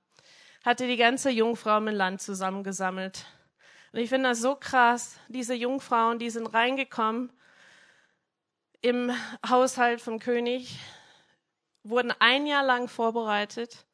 Hatte 0.64 0.87
die 0.87 0.97
ganze 0.97 1.31
Jungfrau 1.31 1.79
im 1.79 1.87
Land 1.87 2.21
zusammengesammelt. 2.21 3.27
Und 3.92 4.01
ich 4.01 4.09
finde 4.09 4.29
das 4.29 4.40
so 4.40 4.55
krass. 4.55 5.18
Diese 5.29 5.55
Jungfrauen, 5.55 6.18
die 6.18 6.31
sind 6.31 6.47
reingekommen 6.47 7.33
im 8.81 9.12
Haushalt 9.49 10.01
vom 10.01 10.18
König, 10.18 10.79
wurden 11.83 12.12
ein 12.18 12.47
Jahr 12.47 12.64
lang 12.64 12.88
vorbereitet. 12.88 13.87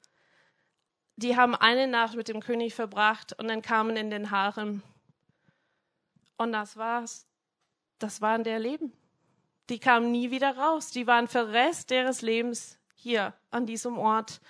Die 1.16 1.36
haben 1.36 1.54
eine 1.54 1.86
Nacht 1.86 2.16
mit 2.16 2.28
dem 2.28 2.40
König 2.40 2.74
verbracht 2.74 3.32
und 3.38 3.48
dann 3.48 3.62
kamen 3.62 3.96
in 3.96 4.10
den 4.10 4.30
Harem. 4.30 4.82
Und 6.36 6.52
das 6.52 6.76
war's. 6.76 7.26
Das 7.98 8.20
waren 8.20 8.42
der 8.42 8.58
Leben. 8.58 8.92
Die 9.70 9.78
kamen 9.78 10.10
nie 10.10 10.30
wieder 10.30 10.56
raus. 10.56 10.90
Die 10.90 11.06
waren 11.06 11.28
für 11.28 11.44
den 11.44 11.50
Rest 11.50 11.90
ihres 11.90 12.20
Lebens 12.20 12.78
hier 12.96 13.32
an 13.50 13.64
diesem 13.64 13.96
Ort. 13.96 14.40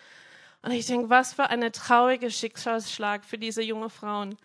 Und 0.64 0.70
ich 0.70 0.87
denke, 0.87 1.11
was 1.11 1.35
für 1.35 1.50
eine 1.50 1.72
traurige 1.72 2.31
Schicksalsschlag 2.31 3.22
für 3.27 3.37
diese 3.37 3.61
junge 3.61 3.90
Frauen. 3.90 4.38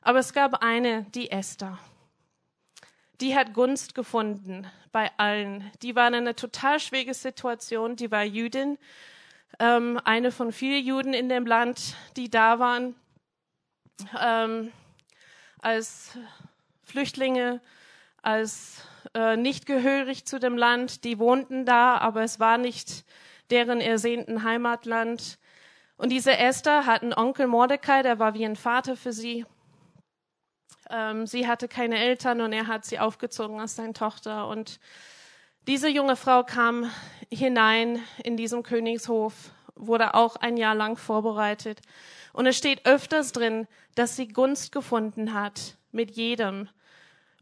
Aber 0.00 0.18
es 0.18 0.32
gab 0.32 0.62
eine, 0.62 1.04
die 1.14 1.30
Esther. 1.30 1.78
Die 3.20 3.36
hat 3.36 3.52
Gunst 3.52 3.94
gefunden 3.94 4.66
bei 4.90 5.10
allen. 5.18 5.70
Die 5.82 5.94
war 5.94 6.08
in 6.08 6.14
einer 6.14 6.34
total 6.34 6.80
schwierigen 6.80 7.12
Situation. 7.12 7.96
Die 7.96 8.10
war 8.10 8.24
Jüdin, 8.24 8.78
ähm, 9.58 10.00
eine 10.02 10.32
von 10.32 10.50
vielen 10.50 10.82
Juden 10.82 11.12
in 11.12 11.28
dem 11.28 11.44
Land, 11.44 11.94
die 12.16 12.30
da 12.30 12.58
waren 12.58 12.94
ähm, 14.18 14.72
als 15.60 16.16
Flüchtlinge, 16.84 17.60
als 18.22 18.86
äh, 19.12 19.36
nicht 19.36 19.66
gehörig 19.66 20.24
zu 20.24 20.40
dem 20.40 20.56
Land. 20.56 21.04
Die 21.04 21.18
wohnten 21.18 21.66
da, 21.66 21.98
aber 21.98 22.22
es 22.22 22.40
war 22.40 22.56
nicht 22.56 23.04
deren 23.50 23.82
ersehnten 23.82 24.42
Heimatland. 24.42 25.38
Und 26.00 26.08
diese 26.08 26.38
Esther 26.38 26.86
hat 26.86 27.02
einen 27.02 27.12
Onkel 27.12 27.46
Mordecai, 27.46 28.00
der 28.00 28.18
war 28.18 28.32
wie 28.32 28.46
ein 28.46 28.56
Vater 28.56 28.96
für 28.96 29.12
sie. 29.12 29.44
Ähm, 30.88 31.26
sie 31.26 31.46
hatte 31.46 31.68
keine 31.68 31.98
Eltern 31.98 32.40
und 32.40 32.54
er 32.54 32.68
hat 32.68 32.86
sie 32.86 32.98
aufgezogen 32.98 33.60
als 33.60 33.76
seine 33.76 33.92
Tochter. 33.92 34.48
Und 34.48 34.80
diese 35.66 35.90
junge 35.90 36.16
Frau 36.16 36.42
kam 36.42 36.90
hinein 37.30 38.02
in 38.24 38.38
diesem 38.38 38.62
Königshof, 38.62 39.50
wurde 39.74 40.14
auch 40.14 40.36
ein 40.36 40.56
Jahr 40.56 40.74
lang 40.74 40.96
vorbereitet. 40.96 41.82
Und 42.32 42.46
es 42.46 42.56
steht 42.56 42.86
öfters 42.86 43.32
drin, 43.32 43.68
dass 43.94 44.16
sie 44.16 44.28
Gunst 44.28 44.72
gefunden 44.72 45.34
hat 45.34 45.76
mit 45.92 46.12
jedem. 46.12 46.70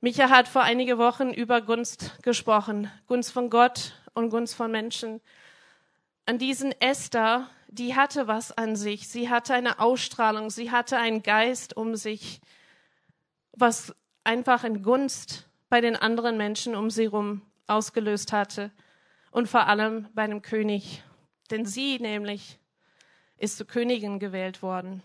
Micha 0.00 0.30
hat 0.30 0.48
vor 0.48 0.62
einige 0.62 0.98
Wochen 0.98 1.30
über 1.30 1.60
Gunst 1.60 2.20
gesprochen. 2.24 2.90
Gunst 3.06 3.30
von 3.30 3.50
Gott 3.50 3.92
und 4.14 4.30
Gunst 4.30 4.56
von 4.56 4.72
Menschen. 4.72 5.20
An 6.26 6.38
diesen 6.38 6.72
Esther, 6.80 7.46
die 7.68 7.94
hatte 7.94 8.26
was 8.26 8.50
an 8.56 8.76
sich. 8.76 9.08
Sie 9.08 9.28
hatte 9.28 9.54
eine 9.54 9.78
Ausstrahlung. 9.78 10.50
Sie 10.50 10.70
hatte 10.70 10.98
einen 10.98 11.22
Geist 11.22 11.76
um 11.76 11.94
sich 11.94 12.40
was 13.60 13.94
einfach 14.24 14.64
in 14.64 14.82
Gunst 14.82 15.48
bei 15.68 15.80
den 15.80 15.96
anderen 15.96 16.36
Menschen 16.36 16.74
um 16.74 16.90
sie 16.90 17.04
herum 17.04 17.42
ausgelöst 17.66 18.32
hatte 18.32 18.70
und 19.30 19.48
vor 19.48 19.66
allem 19.66 20.08
bei 20.14 20.26
dem 20.26 20.42
König. 20.42 21.02
Denn 21.50 21.66
sie 21.66 21.98
nämlich 21.98 22.58
ist 23.36 23.58
zur 23.58 23.66
Königin 23.66 24.18
gewählt 24.18 24.62
worden. 24.62 25.02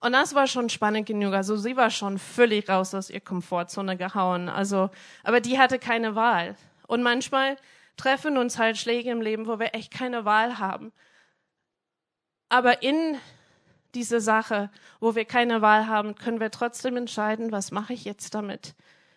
Und 0.00 0.12
das 0.12 0.34
war 0.34 0.46
schon 0.46 0.70
spannend 0.70 1.06
genug. 1.06 1.34
Also 1.34 1.56
sie 1.56 1.76
war 1.76 1.90
schon 1.90 2.18
völlig 2.18 2.68
raus 2.68 2.94
aus 2.94 3.10
ihrer 3.10 3.20
Komfortzone 3.20 3.96
gehauen. 3.96 4.48
Also, 4.48 4.90
aber 5.22 5.40
die 5.40 5.58
hatte 5.58 5.78
keine 5.78 6.14
Wahl. 6.14 6.56
Und 6.86 7.02
manchmal 7.02 7.56
treffen 7.96 8.38
uns 8.38 8.58
halt 8.58 8.78
Schläge 8.78 9.10
im 9.10 9.20
Leben, 9.20 9.46
wo 9.46 9.58
wir 9.58 9.74
echt 9.74 9.92
keine 9.92 10.24
Wahl 10.24 10.58
haben. 10.58 10.92
Aber 12.48 12.82
in 12.82 13.18
diese 13.94 14.20
Sache, 14.20 14.70
wo 15.00 15.14
wir 15.14 15.24
keine 15.24 15.62
Wahl 15.62 15.86
haben, 15.86 16.14
können 16.14 16.40
wir 16.40 16.50
trotzdem 16.50 16.96
entscheiden, 16.96 17.52
was 17.52 17.70
mache 17.70 17.92
ich 17.92 18.04
jetzt 18.04 18.34
damit? 18.34 18.74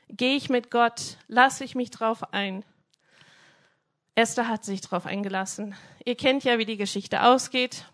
Gehe 0.10 0.36
ich 0.36 0.50
mit 0.50 0.72
Gott? 0.72 1.18
Lasse 1.28 1.64
ich 1.64 1.76
mich 1.76 1.90
drauf 1.90 2.34
ein? 2.34 2.64
Esther 4.16 4.48
hat 4.48 4.64
sich 4.64 4.82
drauf 4.82 5.06
eingelassen. 5.06 5.76
Ihr 6.06 6.16
kennt 6.16 6.44
ja, 6.44 6.60
wie 6.60 6.66
die 6.66 6.78
Geschichte 6.78 7.24
ausgeht. 7.24 7.86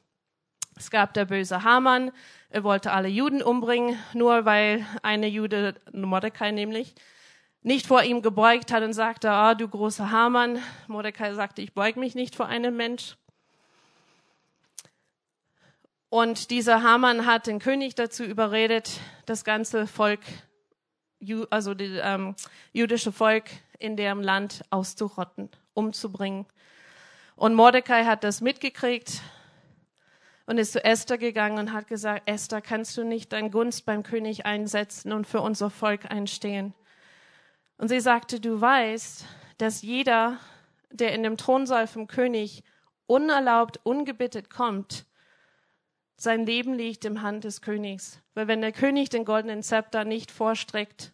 Es 0.75 0.91
gab 0.91 1.13
der 1.13 1.25
böse 1.25 1.63
Haman, 1.63 2.11
er 2.49 2.63
wollte 2.63 2.91
alle 2.91 3.09
Juden 3.09 3.41
umbringen, 3.41 3.97
nur 4.13 4.45
weil 4.45 4.85
eine 5.03 5.27
Jude, 5.27 5.75
Mordecai 5.91 6.51
nämlich, 6.51 6.95
nicht 7.61 7.87
vor 7.87 8.03
ihm 8.03 8.21
gebeugt 8.21 8.71
hat 8.71 8.83
und 8.83 8.93
sagte, 8.93 9.29
ah, 9.31 9.51
oh, 9.51 9.53
du 9.55 9.67
großer 9.67 10.11
Haman. 10.11 10.59
Mordecai 10.87 11.33
sagte, 11.33 11.61
ich 11.61 11.73
beug 11.73 11.97
mich 11.97 12.15
nicht 12.15 12.35
vor 12.35 12.47
einem 12.47 12.75
Mensch. 12.77 13.17
Und 16.09 16.49
dieser 16.49 16.81
Haman 16.81 17.25
hat 17.25 17.47
den 17.47 17.59
König 17.59 17.95
dazu 17.95 18.23
überredet, 18.23 18.99
das 19.25 19.43
ganze 19.43 19.85
Volk, 19.85 20.21
also 21.51 21.75
das 21.75 21.87
ähm, 22.01 22.35
jüdische 22.71 23.11
Volk 23.11 23.45
in 23.77 23.95
dem 23.95 24.21
Land 24.21 24.63
auszurotten, 24.71 25.49
umzubringen. 25.73 26.47
Und 27.35 27.53
Mordecai 27.53 28.05
hat 28.05 28.23
das 28.23 28.41
mitgekriegt 28.41 29.21
und 30.47 30.57
ist 30.57 30.71
zu 30.71 30.83
Esther 30.83 31.19
gegangen 31.19 31.59
und 31.59 31.73
hat 31.73 31.87
gesagt, 31.87 32.23
Esther, 32.25 32.61
kannst 32.61 32.97
du 32.97 33.03
nicht 33.03 33.31
dein 33.31 33.51
Gunst 33.51 33.85
beim 33.85 34.01
König 34.01 34.47
einsetzen 34.47 35.13
und 35.13 35.27
für 35.27 35.41
unser 35.41 35.69
Volk 35.69 36.09
einstehen? 36.09 36.73
Und 37.79 37.87
sie 37.87 38.01
sagte, 38.01 38.41
du 38.41 38.59
weißt, 38.59 39.25
dass 39.57 39.81
jeder, 39.81 40.37
der 40.91 41.13
in 41.13 41.23
dem 41.23 41.37
Thronsaal 41.37 41.87
vom 41.87 42.07
König 42.07 42.61
unerlaubt, 43.07 43.79
ungebittet 43.83 44.49
kommt, 44.49 45.05
sein 46.17 46.45
Leben 46.45 46.73
liegt 46.73 47.05
im 47.05 47.21
Hand 47.21 47.45
des 47.45 47.61
Königs. 47.61 48.21
Weil 48.33 48.49
wenn 48.49 48.59
der 48.59 48.73
König 48.73 49.07
den 49.07 49.23
goldenen 49.23 49.63
Zepter 49.63 50.03
nicht 50.03 50.29
vorstreckt 50.29 51.13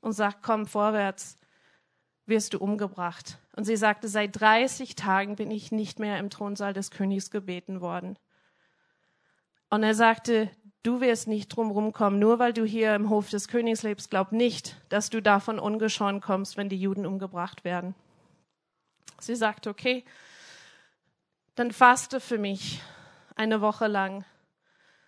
und 0.00 0.12
sagt, 0.12 0.42
komm 0.42 0.64
vorwärts, 0.64 1.36
wirst 2.24 2.54
du 2.54 2.58
umgebracht. 2.58 3.38
Und 3.54 3.64
sie 3.64 3.76
sagte, 3.76 4.08
seit 4.08 4.40
30 4.40 4.94
Tagen 4.94 5.36
bin 5.36 5.50
ich 5.50 5.72
nicht 5.72 5.98
mehr 5.98 6.18
im 6.18 6.30
Thronsaal 6.30 6.72
des 6.72 6.90
Königs 6.90 7.30
gebeten 7.30 7.82
worden. 7.82 8.18
Und 9.68 9.82
er 9.82 9.94
sagte, 9.94 10.50
du 10.82 11.00
wirst 11.00 11.28
nicht 11.28 11.48
drum 11.48 11.70
rumkommen, 11.70 12.18
nur 12.18 12.38
weil 12.38 12.52
du 12.52 12.64
hier 12.64 12.94
im 12.94 13.10
Hof 13.10 13.30
des 13.30 13.48
Königs 13.48 13.82
lebst, 13.82 14.10
glaub 14.10 14.32
nicht, 14.32 14.76
dass 14.88 15.10
du 15.10 15.20
davon 15.20 15.58
ungeschoren 15.58 16.20
kommst, 16.20 16.56
wenn 16.56 16.68
die 16.68 16.80
Juden 16.80 17.06
umgebracht 17.06 17.64
werden. 17.64 17.94
Sie 19.20 19.34
sagte, 19.34 19.70
okay, 19.70 20.04
dann 21.54 21.72
faste 21.72 22.20
für 22.20 22.38
mich 22.38 22.80
eine 23.34 23.60
Woche 23.60 23.86
lang 23.88 24.24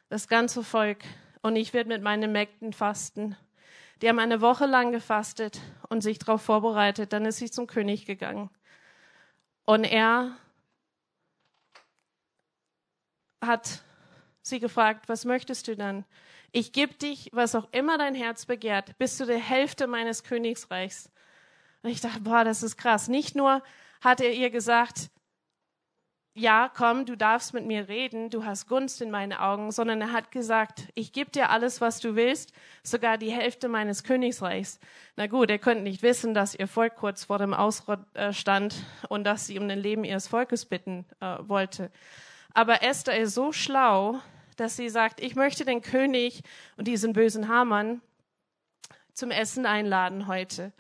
das 0.09 0.27
ganze 0.27 0.65
Volk 0.65 1.05
und 1.43 1.57
ich 1.57 1.73
werde 1.73 1.89
mit 1.89 2.03
meinen 2.03 2.33
Mägden 2.33 2.73
fasten. 2.73 3.37
Die 4.03 4.09
haben 4.09 4.19
eine 4.19 4.41
Woche 4.41 4.67
lang 4.67 4.93
gefastet 4.93 5.61
und 5.89 6.03
sich 6.03 6.19
darauf 6.19 6.43
vorbereitet. 6.43 7.13
Dann 7.13 7.25
ist 7.27 7.37
sie 7.37 7.51
zum 7.51 7.67
König 7.67 8.07
gegangen. 8.07 8.51
Und 9.67 9.85
er 9.85 10.37
hat 13.41 13.83
sie 14.43 14.61
gefragt, 14.61 15.09
was 15.09 15.25
möchtest 15.25 15.69
du 15.69 15.77
dann? 15.77 16.05
Ich 16.53 16.73
gebe 16.73 16.95
dich, 16.95 17.31
was 17.33 17.55
auch 17.55 17.69
immer 17.73 17.99
dein 17.99 18.15
Herz 18.15 18.47
begehrt, 18.47 18.99
bis 18.99 19.17
zu 19.17 19.27
der 19.27 19.39
Hälfte 19.39 19.87
meines 19.87 20.25
Königsreichs. 20.25 21.11
Und 21.83 21.91
ich 21.91 22.01
dachte, 22.01 22.21
boah, 22.21 22.45
das 22.45 22.63
ist 22.63 22.77
krass. 22.77 23.09
Nicht 23.09 23.37
nur 23.37 23.63
hat 24.01 24.21
er 24.21 24.33
ihr 24.33 24.51
gesagt, 24.51 25.11
ja, 26.35 26.71
komm, 26.75 27.07
du 27.07 27.17
darfst 27.17 27.55
mit 27.55 27.67
mir 27.67 27.89
reden, 27.89 28.31
du 28.31 28.45
hast 28.45 28.69
Gunst 28.69 29.03
in 29.03 29.11
meinen 29.11 29.33
Augen, 29.33 29.73
sondern 29.73 30.01
er 30.01 30.13
hat 30.13 30.31
gesagt, 30.31 30.89
ich 30.95 31.13
gebe 31.13 31.31
dir 31.31 31.51
alles, 31.51 31.81
was 31.81 31.99
du 31.99 32.15
willst, 32.15 32.53
sogar 32.83 33.19
die 33.19 33.33
Hälfte 33.33 33.69
meines 33.69 34.05
Königsreichs. 34.05 34.79
Na 35.17 35.27
gut, 35.27 35.51
er 35.51 35.59
könnte 35.59 35.83
nicht 35.83 36.03
wissen, 36.03 36.33
dass 36.33 36.55
ihr 36.55 36.69
Volk 36.69 36.97
kurz 36.97 37.25
vor 37.25 37.39
dem 37.39 37.53
Ausrott 37.53 38.01
äh, 38.15 38.33
stand 38.33 38.75
und 39.09 39.25
dass 39.25 39.47
sie 39.47 39.59
um 39.59 39.69
den 39.69 39.81
Leben 39.81 40.05
ihres 40.05 40.29
Volkes 40.29 40.67
bitten 40.67 41.05
äh, 41.21 41.37
wollte. 41.41 41.91
Aber 42.53 42.83
Esther 42.83 43.19
ist 43.19 43.35
so 43.35 43.53
schlau, 43.53 44.21
dass 44.57 44.77
sie 44.77 44.89
sagt, 44.89 45.21
ich 45.21 45.37
möchte 45.37 45.65
den 45.65 45.83
König 45.83 46.43
und 46.77 46.87
diesen 46.87 47.13
bösen 47.13 47.49
Hamann 47.49 48.03
zum 49.15 49.31
Essen 49.31 49.67
einladen 49.67 50.27
heute. 50.27 50.73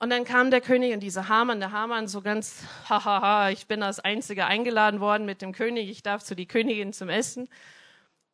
Und 0.00 0.10
dann 0.10 0.24
kam 0.24 0.50
der 0.50 0.60
König 0.60 0.94
und 0.94 1.00
dieser 1.00 1.28
Hamann, 1.28 1.58
der 1.58 1.72
Hamann 1.72 2.06
so 2.06 2.20
ganz, 2.20 2.62
hahaha, 2.88 3.50
ich 3.50 3.66
bin 3.66 3.82
als 3.82 4.00
Einziger 4.00 4.46
eingeladen 4.46 5.00
worden 5.00 5.26
mit 5.26 5.42
dem 5.42 5.52
König, 5.52 5.90
ich 5.90 6.02
darf 6.02 6.22
zu 6.22 6.36
die 6.36 6.46
Königin 6.46 6.92
zum 6.92 7.08
Essen. 7.08 7.48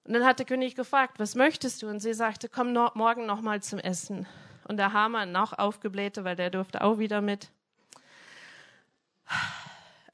Und 0.04 0.12
dann 0.12 0.24
hat 0.24 0.38
der 0.38 0.46
König 0.46 0.74
gefragt, 0.74 1.18
was 1.18 1.34
möchtest 1.34 1.82
du? 1.82 1.88
Und 1.88 2.00
sie 2.00 2.12
sagte, 2.12 2.50
komm 2.50 2.74
no, 2.74 2.90
morgen 2.94 3.24
nochmal 3.24 3.62
zum 3.62 3.78
Essen. 3.78 4.26
Und 4.68 4.76
der 4.76 4.92
Hamann 4.92 5.32
noch 5.32 5.58
aufgeblähte, 5.58 6.24
weil 6.24 6.36
der 6.36 6.50
durfte 6.50 6.82
auch 6.82 6.98
wieder 6.98 7.22
mit. 7.22 7.48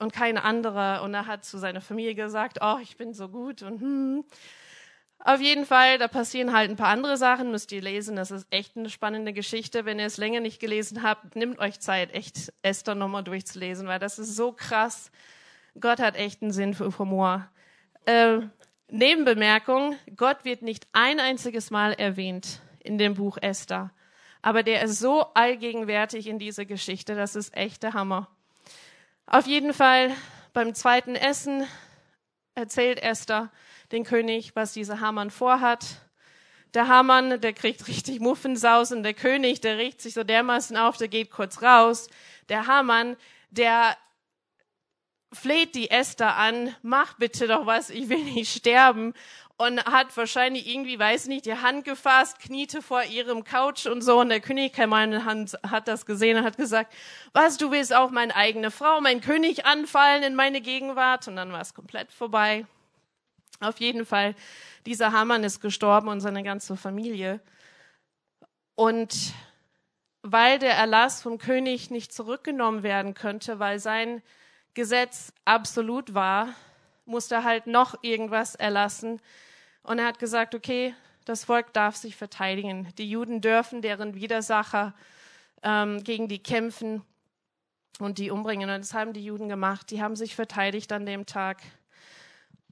Und 0.01 0.13
kein 0.13 0.39
anderer. 0.39 1.03
Und 1.03 1.15
er 1.15 1.27
hat 1.27 1.45
zu 1.45 1.59
seiner 1.59 1.81
Familie 1.81 2.17
gesagt, 2.17 2.59
oh, 2.61 2.79
ich 2.83 2.97
bin 2.97 3.15
so 3.15 3.29
gut. 3.29 3.63
Und 3.63 3.81
hm. 3.81 4.25
Auf 5.23 5.41
jeden 5.43 5.67
Fall, 5.67 5.99
da 5.99 6.09
passieren 6.09 6.55
halt 6.55 6.71
ein 6.71 6.77
paar 6.77 6.89
andere 6.89 7.19
Sachen, 7.19 7.51
müsst 7.51 7.71
ihr 7.73 7.83
lesen. 7.83 8.17
Das 8.17 8.31
ist 8.31 8.47
echt 8.51 8.77
eine 8.77 8.89
spannende 8.89 9.35
Geschichte. 9.35 9.85
Wenn 9.85 9.99
ihr 9.99 10.07
es 10.07 10.17
länger 10.17 10.41
nicht 10.41 10.61
gelesen 10.61 11.03
habt, 11.03 11.37
nehmt 11.37 11.59
euch 11.59 11.79
Zeit, 11.79 12.15
echt 12.15 12.53
Esther 12.63 12.95
nochmal 12.95 13.23
durchzulesen, 13.23 13.87
weil 13.87 13.99
das 13.99 14.19
ist 14.19 14.35
so 14.35 14.53
krass. 14.53 15.11
Gott 15.79 16.01
hat 16.01 16.17
echt 16.17 16.41
einen 16.41 16.53
Sinn 16.53 16.73
für 16.73 16.99
Humor. 16.99 17.47
Äh, 18.07 18.41
Nebenbemerkung, 18.89 19.97
Gott 20.17 20.45
wird 20.45 20.63
nicht 20.63 20.89
ein 20.93 21.21
einziges 21.21 21.71
Mal 21.71 21.93
erwähnt 21.93 22.61
in 22.81 22.97
dem 22.97 23.15
Buch 23.15 23.37
Esther. 23.41 23.93
Aber 24.43 24.63
der 24.63 24.83
ist 24.83 24.99
so 24.99 25.27
allgegenwärtig 25.35 26.27
in 26.27 26.39
dieser 26.39 26.65
Geschichte, 26.65 27.15
das 27.15 27.37
ist 27.37 27.55
echt 27.55 27.83
der 27.83 27.93
Hammer. 27.93 28.29
Auf 29.33 29.47
jeden 29.47 29.73
Fall, 29.73 30.13
beim 30.53 30.75
zweiten 30.75 31.15
Essen 31.15 31.65
erzählt 32.57 33.01
Esther, 33.01 33.53
den 33.93 34.03
König, 34.03 34.57
was 34.57 34.73
dieser 34.73 34.99
Hamann 34.99 35.31
vorhat. 35.31 35.87
Der 36.75 36.89
Hamann, 36.89 37.41
der 37.41 37.53
kriegt 37.53 37.87
richtig 37.87 38.19
Muffensausen. 38.19 39.05
Der 39.05 39.15
König, 39.15 39.61
der 39.61 39.79
riecht 39.79 40.01
sich 40.01 40.15
so 40.15 40.25
dermaßen 40.25 40.77
auf, 40.77 40.97
der 40.97 41.07
geht 41.07 41.31
kurz 41.31 41.63
raus. 41.63 42.09
Der 42.49 42.67
Hamann, 42.67 43.17
der 43.51 43.97
fleht 45.33 45.77
die 45.77 45.93
Esther 45.93 46.35
an, 46.35 46.75
mach 46.83 47.17
bitte 47.17 47.47
doch 47.47 47.67
was, 47.67 47.91
ich 47.91 48.09
will 48.09 48.25
nicht 48.25 48.53
sterben. 48.53 49.15
Und 49.61 49.85
hat 49.85 50.17
wahrscheinlich 50.17 50.67
irgendwie, 50.67 50.99
weiß 50.99 51.27
nicht, 51.27 51.45
die 51.45 51.55
Hand 51.55 51.85
gefasst, 51.85 52.39
kniete 52.39 52.81
vor 52.81 53.03
ihrem 53.03 53.45
Couch 53.45 53.85
und 53.85 54.01
so. 54.01 54.19
Und 54.19 54.31
der 54.31 54.41
König 54.41 54.75
Hermann 54.79 55.23
hat 55.23 55.87
das 55.87 56.07
gesehen 56.07 56.39
und 56.39 56.45
hat 56.45 56.57
gesagt, 56.57 56.95
was, 57.35 57.59
du 57.59 57.71
willst 57.71 57.95
auch 57.95 58.11
meine 58.11 58.35
eigene 58.35 58.71
Frau, 58.71 59.03
mein 59.03 59.21
König 59.21 59.67
anfallen 59.67 60.23
in 60.23 60.35
meine 60.35 60.63
Gegenwart? 60.63 61.29
Und 61.29 61.37
dann 61.37 61.53
war 61.53 61.61
es 61.61 61.75
komplett 61.75 62.11
vorbei. 62.11 62.65
Auf 63.61 63.81
jeden 63.81 64.07
Fall, 64.07 64.35
dieser 64.87 65.13
Hamann 65.13 65.45
ist 65.45 65.61
gestorben 65.61 66.09
und 66.09 66.23
seine 66.23 66.43
ganze 66.43 66.79
Familie. 66.79 67.39
Und 68.77 69.35
weil 70.23 70.59
der 70.59 70.73
Erlass 70.73 71.21
vom 71.21 71.37
König 71.37 71.91
nicht 71.91 72.15
zurückgenommen 72.15 72.83
werden 72.83 73.13
könnte, 73.13 73.59
weil 73.59 73.79
sein 73.79 74.23
Gesetz 74.73 75.35
absolut 75.45 76.15
war, 76.15 76.49
musste 77.05 77.45
halt 77.45 77.67
noch 77.67 78.03
irgendwas 78.03 78.55
erlassen. 78.55 79.21
Und 79.83 79.99
er 79.99 80.07
hat 80.07 80.19
gesagt, 80.19 80.55
okay, 80.55 80.95
das 81.25 81.45
Volk 81.45 81.73
darf 81.73 81.97
sich 81.97 82.17
verteidigen. 82.17 82.93
Die 82.99 83.09
Juden 83.09 83.41
dürfen 83.41 83.83
deren 83.83 84.15
Widersacher 84.15 84.95
ähm, 85.63 86.03
gegen 86.03 86.29
die 86.29 86.43
kämpfen 86.43 87.03
und 87.99 88.19
die 88.19 88.31
umbringen. 88.31 88.71
Und 88.71 88.81
das 88.81 88.95
haben 88.95 89.13
die 89.13 89.25
Juden 89.25 89.49
gemacht. 89.49 89.91
Die 89.91 90.03
haben 90.03 90.17
sich 90.17 90.35
verteidigt 90.35 90.93
an 90.93 91.07
dem 91.07 91.27
Tag. 91.27 91.63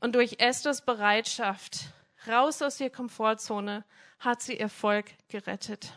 Und 0.00 0.14
durch 0.14 0.36
Esthers 0.40 0.84
Bereitschaft, 0.84 1.92
raus 2.26 2.62
aus 2.62 2.80
ihrer 2.80 2.90
Komfortzone, 2.90 3.84
hat 4.18 4.42
sie 4.42 4.58
ihr 4.58 4.68
Volk 4.68 5.06
gerettet. 5.28 5.92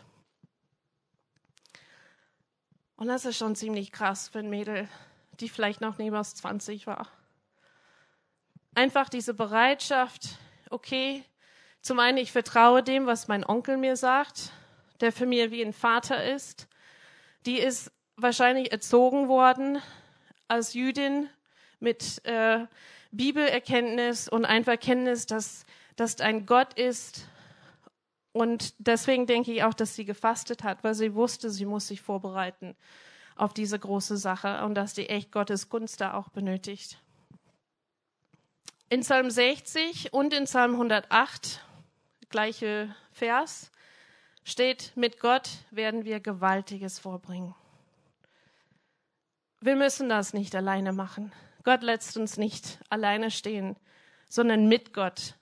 Und 2.96 3.08
das 3.08 3.24
ist 3.24 3.36
schon 3.36 3.56
ziemlich 3.56 3.90
krass 3.90 4.28
für 4.28 4.38
ein 4.38 4.50
Mädel, 4.50 4.88
die 5.40 5.48
vielleicht 5.48 5.80
noch 5.80 5.98
niemals 5.98 6.34
20 6.36 6.86
war. 6.86 7.08
Einfach 8.74 9.08
diese 9.08 9.34
Bereitschaft, 9.34 10.38
okay, 10.72 11.24
zum 11.80 11.98
einen, 11.98 12.18
ich 12.18 12.32
vertraue 12.32 12.82
dem, 12.82 13.06
was 13.06 13.28
mein 13.28 13.44
Onkel 13.44 13.76
mir 13.76 13.96
sagt, 13.96 14.52
der 15.00 15.12
für 15.12 15.26
mich 15.26 15.50
wie 15.50 15.64
ein 15.64 15.72
Vater 15.72 16.24
ist. 16.24 16.68
Die 17.44 17.58
ist 17.58 17.90
wahrscheinlich 18.16 18.70
erzogen 18.70 19.28
worden 19.28 19.78
als 20.46 20.74
Jüdin 20.74 21.28
mit 21.80 22.24
äh, 22.24 22.66
Bibelerkenntnis 23.10 24.28
und 24.28 24.44
einfach 24.44 24.78
Kenntnis, 24.78 25.26
dass 25.26 25.66
das 25.96 26.20
ein 26.20 26.46
Gott 26.46 26.74
ist. 26.74 27.26
Und 28.32 28.74
deswegen 28.78 29.26
denke 29.26 29.52
ich 29.52 29.64
auch, 29.64 29.74
dass 29.74 29.94
sie 29.94 30.04
gefastet 30.04 30.62
hat, 30.62 30.84
weil 30.84 30.94
sie 30.94 31.14
wusste, 31.14 31.50
sie 31.50 31.66
muss 31.66 31.88
sich 31.88 32.00
vorbereiten 32.00 32.76
auf 33.36 33.52
diese 33.52 33.78
große 33.78 34.16
Sache 34.16 34.64
und 34.64 34.74
dass 34.74 34.94
die 34.94 35.08
echt 35.08 35.32
Gottes 35.32 35.68
Gunst 35.68 36.00
da 36.00 36.14
auch 36.14 36.28
benötigt. 36.28 36.98
In 38.92 39.00
Psalm 39.00 39.30
60 39.30 40.12
und 40.12 40.34
in 40.34 40.44
Psalm 40.44 40.72
108, 40.72 41.64
gleiche 42.28 42.94
Vers, 43.10 43.72
steht, 44.44 44.92
mit 44.96 45.18
Gott 45.18 45.48
werden 45.70 46.04
wir 46.04 46.20
Gewaltiges 46.20 46.98
vorbringen. 46.98 47.54
Wir 49.60 49.76
müssen 49.76 50.10
das 50.10 50.34
nicht 50.34 50.54
alleine 50.54 50.92
machen. 50.92 51.32
Gott 51.64 51.82
lässt 51.82 52.18
uns 52.18 52.36
nicht 52.36 52.80
alleine 52.90 53.30
stehen, 53.30 53.76
sondern 54.28 54.68
mit 54.68 54.92
Gott 54.92 55.36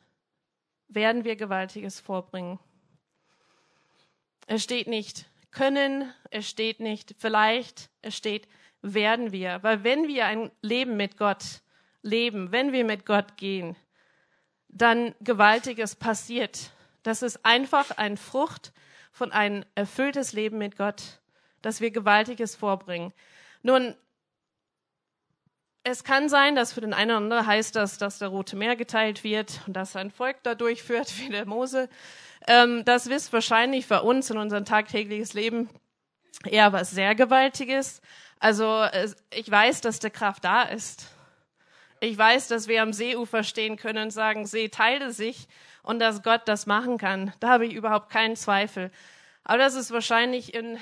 werden 0.87 1.25
wir 1.25 1.35
Gewaltiges 1.35 1.99
vorbringen. 1.99 2.61
Es 4.47 4.63
steht 4.63 4.87
nicht 4.87 5.27
können, 5.51 6.15
es 6.31 6.49
steht 6.49 6.79
nicht 6.79 7.17
vielleicht, 7.19 7.91
es 8.01 8.17
steht 8.17 8.47
werden 8.81 9.33
wir. 9.33 9.61
Weil 9.65 9.83
wenn 9.83 10.07
wir 10.07 10.27
ein 10.27 10.53
Leben 10.63 10.97
mit 10.97 11.17
Gott 11.17 11.63
leben, 12.03 12.53
wenn 12.53 12.73
wir 12.73 12.85
mit 12.85 13.07
Gott 13.07 13.37
gehen, 13.37 13.77
dann 14.69 15.15
Gewaltiges 15.21 15.97
passiert. 15.97 16.73
Das 17.03 17.23
ist 17.23 17.45
einfach 17.45 17.91
ein 17.97 18.17
Frucht 18.17 18.73
von 19.13 19.33
ein 19.33 19.65
erfülltes 19.75 20.33
Leben 20.33 20.59
mit 20.59 20.77
Gott, 20.77 21.21
dass 21.63 21.81
wir 21.81 21.91
Gewaltiges 21.91 22.55
vorbringen. 22.55 23.13
Nun, 23.63 23.95
es 25.83 26.05
kann 26.05 26.29
sein, 26.29 26.55
dass 26.55 26.73
für 26.73 26.83
den 26.83 26.93
einen 26.93 27.11
oder 27.11 27.19
anderen 27.19 27.47
heißt 27.47 27.75
das, 27.75 27.99
dass 27.99 28.19
der 28.19 28.29
Rote 28.29 28.57
Meer 28.57 28.77
geteilt 28.77 29.25
wird 29.25 29.61
und 29.67 29.75
dass 29.75 29.97
ein 29.97 30.11
Volk 30.11 30.43
da 30.43 30.55
durchführt 30.55 31.13
wie 31.19 31.31
der 31.31 31.47
Mose. 31.47 31.89
Ähm, 32.47 32.85
das 32.85 33.07
ist 33.07 33.33
wahrscheinlich 33.33 33.87
für 33.87 34.03
uns 34.03 34.31
in 34.31 34.39
unserem 34.39 34.65
tagtägliches 34.65 35.35
Leben 35.35 35.69
eher 36.45 36.73
was 36.73 36.91
sehr 36.91 37.15
Gewaltiges. 37.15 38.01
Also 38.39 38.87
ich 39.31 39.51
weiß, 39.51 39.83
dass 39.83 39.99
der 39.99 40.11
Kraft 40.11 40.45
da 40.45 40.63
ist. 40.63 41.11
Ich 42.03 42.17
weiß, 42.17 42.49
dass 42.49 42.67
wir 42.67 42.81
am 42.81 42.95
Seeufer 42.95 43.43
stehen 43.43 43.77
können 43.77 44.05
und 44.05 44.11
sagen, 44.11 44.47
See 44.47 44.71
teile 44.71 45.13
sich 45.13 45.47
und 45.83 45.99
dass 45.99 46.23
Gott 46.23 46.41
das 46.47 46.65
machen 46.65 46.97
kann. 46.97 47.35
Da 47.41 47.51
habe 47.51 47.67
ich 47.67 47.75
überhaupt 47.75 48.09
keinen 48.09 48.37
Zweifel. 48.37 48.91
Aber 49.45 49.59
das 49.59 49.75
ist 49.75 49.91
wahrscheinlich 49.91 50.55
in 50.55 50.79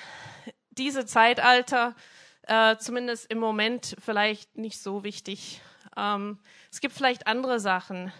diese 0.71 1.07
Zeitalter 1.07 1.97
äh, 2.43 2.77
zumindest 2.77 3.29
im 3.33 3.39
Moment 3.39 3.97
vielleicht 3.99 4.57
nicht 4.57 4.81
so 4.81 5.03
wichtig. 5.03 5.61
Ähm, 5.97 6.39
es 6.71 6.81
gibt 6.81 6.95
vielleicht 6.95 7.27
andere 7.27 7.59
Sachen. 7.59 8.13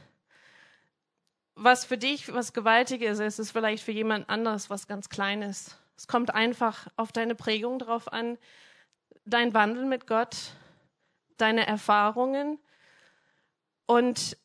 Was 1.55 1.85
für 1.85 1.99
dich 1.99 2.33
was 2.35 2.53
Gewaltiges 2.53 3.21
ist, 3.21 3.39
ist 3.39 3.53
vielleicht 3.53 3.85
für 3.85 3.93
jemand 3.93 4.29
anderes 4.29 4.71
was 4.71 4.89
ganz 4.89 5.09
Kleines. 5.09 5.79
Es 5.97 6.09
kommt 6.09 6.35
einfach 6.35 6.89
auf 6.97 7.13
deine 7.13 7.37
Prägung 7.37 7.79
drauf 7.79 8.13
an, 8.13 8.39
dein 9.25 9.55
Wandel 9.55 9.85
mit 9.85 10.09
Gott, 10.09 10.37
deine 11.37 11.65
Erfahrungen 11.65 12.59
und 13.89 14.37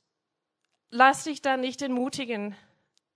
lass 0.89 1.25
dich 1.25 1.41
da 1.41 1.57
nicht 1.57 1.81
entmutigen. 1.81 2.55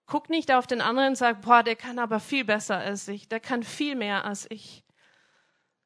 Guck 0.06 0.30
nicht 0.30 0.52
auf 0.52 0.68
den 0.68 0.82
anderen 0.82 1.10
und 1.10 1.16
sag, 1.16 1.42
boah, 1.42 1.64
der 1.64 1.76
kann 1.76 2.00
aber 2.00 2.20
viel 2.20 2.46
besser 2.46 2.78
als 2.78 3.08
ich, 3.08 3.28
der 3.28 3.40
kann 3.40 3.64
viel 3.64 3.96
mehr 3.96 4.26
als 4.26 4.46
ich. 4.52 4.84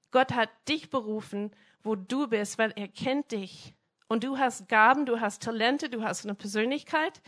Gott 0.09 0.33
hat 0.33 0.49
dich 0.67 0.89
berufen, 0.89 1.55
wo 1.83 1.95
du 1.95 2.27
bist, 2.27 2.57
weil 2.57 2.73
er 2.75 2.87
kennt 2.87 3.31
dich. 3.31 3.75
Und 4.07 4.23
du 4.23 4.37
hast 4.37 4.67
Gaben, 4.67 5.05
du 5.05 5.21
hast 5.21 5.43
Talente, 5.43 5.89
du 5.89 6.03
hast 6.03 6.25
eine 6.25 6.35
Persönlichkeit, 6.35 7.21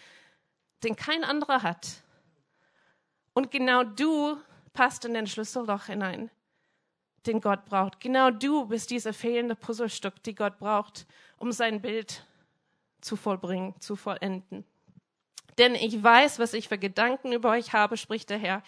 den 0.84 0.96
kein 0.96 1.24
anderer 1.24 1.62
hat. 1.62 2.04
Und 3.34 3.52
genau 3.52 3.84
du 3.84 4.38
passt 4.74 5.06
in 5.06 5.14
den 5.14 5.28
Schlüsselloch 5.28 5.86
hinein, 5.86 6.32
den 7.28 7.42
Gott 7.42 7.66
braucht. 7.66 8.00
Genau 8.00 8.32
du 8.32 8.66
bist 8.66 8.90
dieser 8.90 9.14
fehlende 9.14 9.56
Puzzlestück, 9.56 10.22
die 10.24 10.36
Gott 10.36 10.58
braucht, 10.58 11.06
um 11.38 11.52
sein 11.52 11.80
Bild 11.80 12.26
zu 13.04 13.16
vollbringen, 13.16 13.80
zu 13.80 13.96
vollenden. 13.96 14.66
Denn 15.58 15.76
ich 15.76 16.02
weiß, 16.02 16.40
was 16.40 16.54
ich 16.54 16.68
für 16.68 16.78
Gedanken 16.78 17.32
über 17.32 17.52
euch 17.52 17.74
habe, 17.74 17.98
spricht 17.98 18.30
der 18.30 18.38
Herr. 18.38 18.64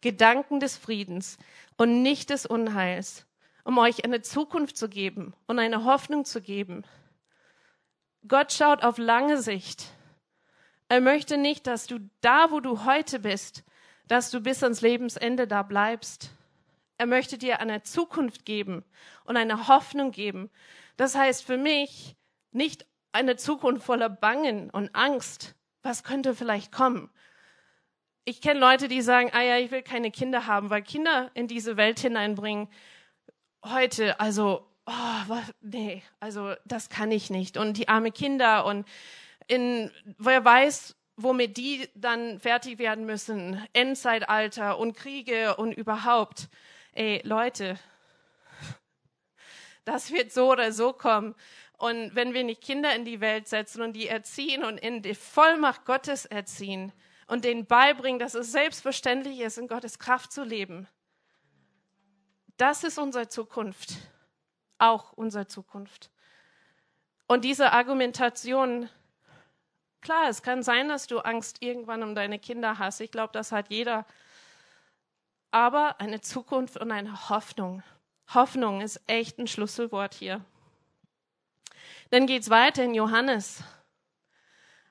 Gedanken 0.00 0.60
des 0.60 0.76
Friedens 0.76 1.38
und 1.76 2.02
nicht 2.02 2.30
des 2.30 2.46
Unheils, 2.46 3.26
um 3.64 3.78
euch 3.78 4.04
eine 4.04 4.22
Zukunft 4.22 4.76
zu 4.76 4.88
geben 4.88 5.34
und 5.46 5.58
eine 5.58 5.84
Hoffnung 5.84 6.24
zu 6.24 6.40
geben. 6.40 6.84
Gott 8.26 8.52
schaut 8.52 8.84
auf 8.84 8.98
lange 8.98 9.40
Sicht. 9.40 9.86
Er 10.88 11.00
möchte 11.00 11.36
nicht, 11.36 11.66
dass 11.66 11.86
du 11.86 11.98
da, 12.20 12.50
wo 12.50 12.60
du 12.60 12.84
heute 12.84 13.18
bist, 13.18 13.64
dass 14.06 14.30
du 14.30 14.40
bis 14.40 14.62
ans 14.62 14.80
Lebensende 14.80 15.46
da 15.46 15.62
bleibst. 15.62 16.30
Er 16.96 17.06
möchte 17.06 17.38
dir 17.38 17.60
eine 17.60 17.82
Zukunft 17.82 18.44
geben 18.44 18.84
und 19.24 19.36
eine 19.36 19.68
Hoffnung 19.68 20.12
geben. 20.12 20.50
Das 20.96 21.14
heißt 21.14 21.44
für 21.44 21.58
mich 21.58 22.16
nicht 22.50 22.86
eine 23.18 23.36
Zukunft 23.36 23.84
voller 23.84 24.08
Bangen 24.08 24.70
und 24.70 24.94
Angst. 24.94 25.54
Was 25.82 26.04
könnte 26.04 26.34
vielleicht 26.34 26.72
kommen? 26.72 27.10
Ich 28.24 28.40
kenne 28.40 28.60
Leute, 28.60 28.88
die 28.88 29.02
sagen, 29.02 29.30
ah 29.32 29.42
ja, 29.42 29.58
ich 29.58 29.70
will 29.70 29.82
keine 29.82 30.10
Kinder 30.10 30.46
haben, 30.46 30.70
weil 30.70 30.82
Kinder 30.82 31.30
in 31.34 31.48
diese 31.48 31.76
Welt 31.76 31.98
hineinbringen. 31.98 32.68
Heute, 33.64 34.20
also, 34.20 34.66
oh, 34.86 35.22
was, 35.26 35.52
nee, 35.60 36.02
also 36.20 36.54
das 36.64 36.90
kann 36.90 37.10
ich 37.10 37.30
nicht. 37.30 37.56
Und 37.56 37.76
die 37.76 37.88
arme 37.88 38.12
Kinder 38.12 38.64
und 38.66 38.86
in, 39.48 39.90
wer 40.18 40.44
weiß, 40.44 40.94
womit 41.16 41.56
die 41.56 41.88
dann 41.94 42.38
fertig 42.38 42.78
werden 42.78 43.04
müssen. 43.04 43.66
Endzeitalter 43.72 44.78
und 44.78 44.94
Kriege 44.94 45.56
und 45.56 45.72
überhaupt. 45.72 46.48
Ey, 46.92 47.20
Leute, 47.24 47.78
das 49.84 50.12
wird 50.12 50.32
so 50.32 50.52
oder 50.52 50.70
so 50.70 50.92
kommen. 50.92 51.34
Und 51.78 52.16
wenn 52.16 52.34
wir 52.34 52.42
nicht 52.42 52.60
Kinder 52.60 52.94
in 52.94 53.04
die 53.04 53.20
Welt 53.20 53.46
setzen 53.46 53.82
und 53.82 53.92
die 53.92 54.08
erziehen 54.08 54.64
und 54.64 54.78
in 54.78 55.00
die 55.00 55.14
Vollmacht 55.14 55.84
Gottes 55.84 56.24
erziehen 56.26 56.92
und 57.28 57.44
denen 57.44 57.66
beibringen, 57.66 58.18
dass 58.18 58.34
es 58.34 58.50
selbstverständlich 58.50 59.38
ist, 59.40 59.58
in 59.58 59.68
Gottes 59.68 60.00
Kraft 60.00 60.32
zu 60.32 60.42
leben, 60.42 60.88
das 62.56 62.82
ist 62.82 62.98
unsere 62.98 63.28
Zukunft. 63.28 63.94
Auch 64.78 65.12
unsere 65.12 65.46
Zukunft. 65.46 66.10
Und 67.28 67.44
diese 67.44 67.72
Argumentation, 67.72 68.88
klar, 70.00 70.28
es 70.28 70.42
kann 70.42 70.64
sein, 70.64 70.88
dass 70.88 71.06
du 71.06 71.20
Angst 71.20 71.62
irgendwann 71.62 72.02
um 72.02 72.16
deine 72.16 72.40
Kinder 72.40 72.78
hast. 72.78 73.00
Ich 73.00 73.12
glaube, 73.12 73.32
das 73.32 73.52
hat 73.52 73.70
jeder. 73.70 74.04
Aber 75.52 76.00
eine 76.00 76.20
Zukunft 76.20 76.76
und 76.76 76.90
eine 76.90 77.28
Hoffnung. 77.28 77.84
Hoffnung 78.34 78.80
ist 78.80 79.00
echt 79.06 79.38
ein 79.38 79.46
Schlüsselwort 79.46 80.14
hier. 80.14 80.44
Dann 82.10 82.26
geht's 82.26 82.48
weiter 82.48 82.84
in 82.84 82.94
Johannes. 82.94 83.62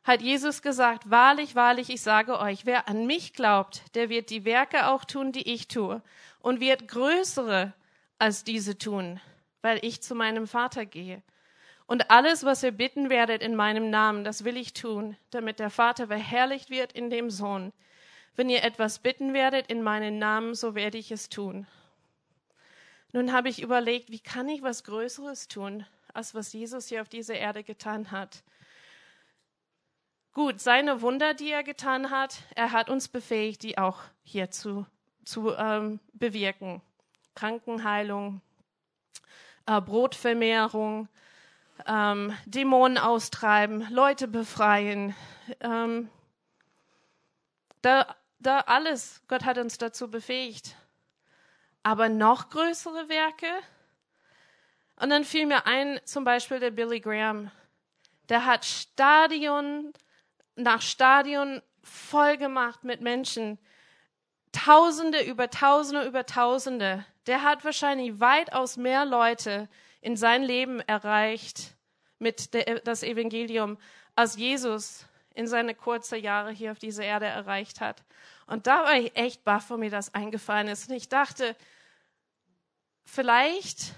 Hat 0.03 0.21
Jesus 0.21 0.61
gesagt, 0.61 1.09
wahrlich, 1.09 1.55
wahrlich, 1.55 1.89
ich 1.89 2.01
sage 2.01 2.39
euch, 2.39 2.65
wer 2.65 2.87
an 2.87 3.07
mich 3.07 3.33
glaubt, 3.33 3.83
der 3.95 4.09
wird 4.09 4.29
die 4.29 4.45
Werke 4.45 4.87
auch 4.87 5.03
tun, 5.03 5.31
die 5.31 5.51
ich 5.51 5.67
tue, 5.67 6.01
und 6.39 6.61
wird 6.61 6.87
größere 6.87 7.73
als 8.19 8.43
diese 8.43 8.77
tun, 8.77 9.19
weil 9.61 9.79
ich 9.81 10.01
zu 10.01 10.15
meinem 10.15 10.47
Vater 10.47 10.85
gehe. 10.85 11.21
Und 11.87 12.11
alles, 12.11 12.43
was 12.43 12.63
ihr 12.63 12.71
bitten 12.71 13.09
werdet 13.09 13.41
in 13.41 13.55
meinem 13.55 13.89
Namen, 13.89 14.23
das 14.23 14.43
will 14.43 14.57
ich 14.57 14.73
tun, 14.73 15.17
damit 15.31 15.59
der 15.59 15.69
Vater 15.69 16.07
verherrlicht 16.07 16.69
wird 16.69 16.93
in 16.93 17.09
dem 17.09 17.29
Sohn. 17.29 17.73
Wenn 18.35 18.49
ihr 18.49 18.63
etwas 18.63 18.99
bitten 18.99 19.33
werdet 19.33 19.67
in 19.67 19.81
meinen 19.81 20.19
Namen, 20.19 20.53
so 20.53 20.75
werde 20.75 20.97
ich 20.97 21.11
es 21.11 21.29
tun. 21.29 21.65
Nun 23.11 23.33
habe 23.33 23.49
ich 23.49 23.61
überlegt, 23.61 24.11
wie 24.11 24.19
kann 24.19 24.47
ich 24.47 24.61
was 24.61 24.83
Größeres 24.83 25.47
tun? 25.47 25.85
Als 26.17 26.33
was 26.33 26.51
Jesus 26.51 26.87
hier 26.87 27.01
auf 27.01 27.09
dieser 27.09 27.35
Erde 27.35 27.63
getan 27.63 28.11
hat. 28.11 28.43
Gut, 30.33 30.59
seine 30.59 31.01
Wunder, 31.01 31.33
die 31.33 31.51
er 31.51 31.63
getan 31.63 32.09
hat, 32.11 32.39
er 32.55 32.71
hat 32.71 32.89
uns 32.89 33.07
befähigt, 33.07 33.63
die 33.63 33.77
auch 33.77 34.01
hier 34.23 34.51
zu, 34.51 34.85
zu 35.23 35.53
ähm, 35.55 35.99
bewirken. 36.13 36.81
Krankenheilung, 37.35 38.41
äh, 39.67 39.79
Brotvermehrung, 39.79 41.07
ähm, 41.85 42.35
Dämonen 42.45 42.97
austreiben, 42.97 43.87
Leute 43.91 44.27
befreien. 44.27 45.15
Ähm, 45.59 46.09
da, 47.83 48.15
da 48.39 48.61
alles, 48.61 49.21
Gott 49.27 49.45
hat 49.45 49.59
uns 49.59 49.77
dazu 49.77 50.09
befähigt. 50.09 50.75
Aber 51.83 52.09
noch 52.09 52.49
größere 52.49 53.07
Werke, 53.07 53.47
und 54.99 55.09
dann 55.09 55.23
fiel 55.23 55.45
mir 55.45 55.65
ein, 55.65 55.99
zum 56.05 56.23
Beispiel 56.23 56.59
der 56.59 56.71
Billy 56.71 56.99
Graham. 56.99 57.51
Der 58.29 58.45
hat 58.45 58.65
Stadion 58.65 59.93
nach 60.55 60.81
Stadion 60.81 61.61
voll 61.83 62.37
gemacht 62.37 62.83
mit 62.83 63.01
Menschen. 63.01 63.59
Tausende 64.51 65.23
über 65.23 65.49
Tausende 65.49 66.05
über 66.05 66.25
Tausende. 66.25 67.05
Der 67.27 67.43
hat 67.43 67.63
wahrscheinlich 67.63 68.19
weitaus 68.19 68.75
mehr 68.75 69.05
Leute 69.05 69.69
in 70.01 70.17
sein 70.17 70.43
Leben 70.43 70.79
erreicht 70.81 71.75
mit 72.19 72.53
der, 72.53 72.79
das 72.79 73.03
Evangelium, 73.03 73.77
als 74.15 74.35
Jesus 74.35 75.05
in 75.35 75.47
seine 75.47 75.75
kurzen 75.75 76.19
Jahre 76.19 76.51
hier 76.51 76.71
auf 76.71 76.79
dieser 76.79 77.03
Erde 77.03 77.27
erreicht 77.27 77.79
hat. 77.81 78.03
Und 78.47 78.65
da 78.65 78.83
war 78.83 78.95
ich 78.95 79.15
echt 79.15 79.43
baff, 79.43 79.69
wo 79.69 79.77
mir 79.77 79.91
das 79.91 80.13
eingefallen 80.15 80.67
ist. 80.67 80.89
Und 80.89 80.95
ich 80.95 81.09
dachte, 81.09 81.55
vielleicht 83.05 83.93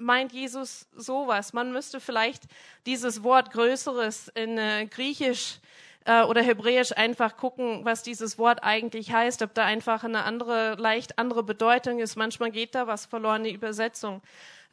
meint 0.00 0.32
Jesus 0.32 0.88
sowas. 0.96 1.52
Man 1.52 1.72
müsste 1.72 2.00
vielleicht 2.00 2.44
dieses 2.86 3.22
Wort 3.22 3.52
Größeres 3.52 4.28
in 4.28 4.58
äh, 4.58 4.86
Griechisch 4.86 5.60
äh, 6.04 6.22
oder 6.22 6.42
Hebräisch 6.42 6.92
einfach 6.96 7.36
gucken, 7.36 7.84
was 7.84 8.02
dieses 8.02 8.38
Wort 8.38 8.62
eigentlich 8.62 9.12
heißt, 9.12 9.42
ob 9.42 9.54
da 9.54 9.64
einfach 9.64 10.02
eine 10.04 10.24
andere, 10.24 10.74
leicht 10.76 11.18
andere 11.18 11.42
Bedeutung 11.42 11.98
ist. 11.98 12.16
Manchmal 12.16 12.50
geht 12.50 12.74
da 12.74 12.86
was 12.86 13.06
verloren, 13.06 13.44
die 13.44 13.52
Übersetzung. 13.52 14.22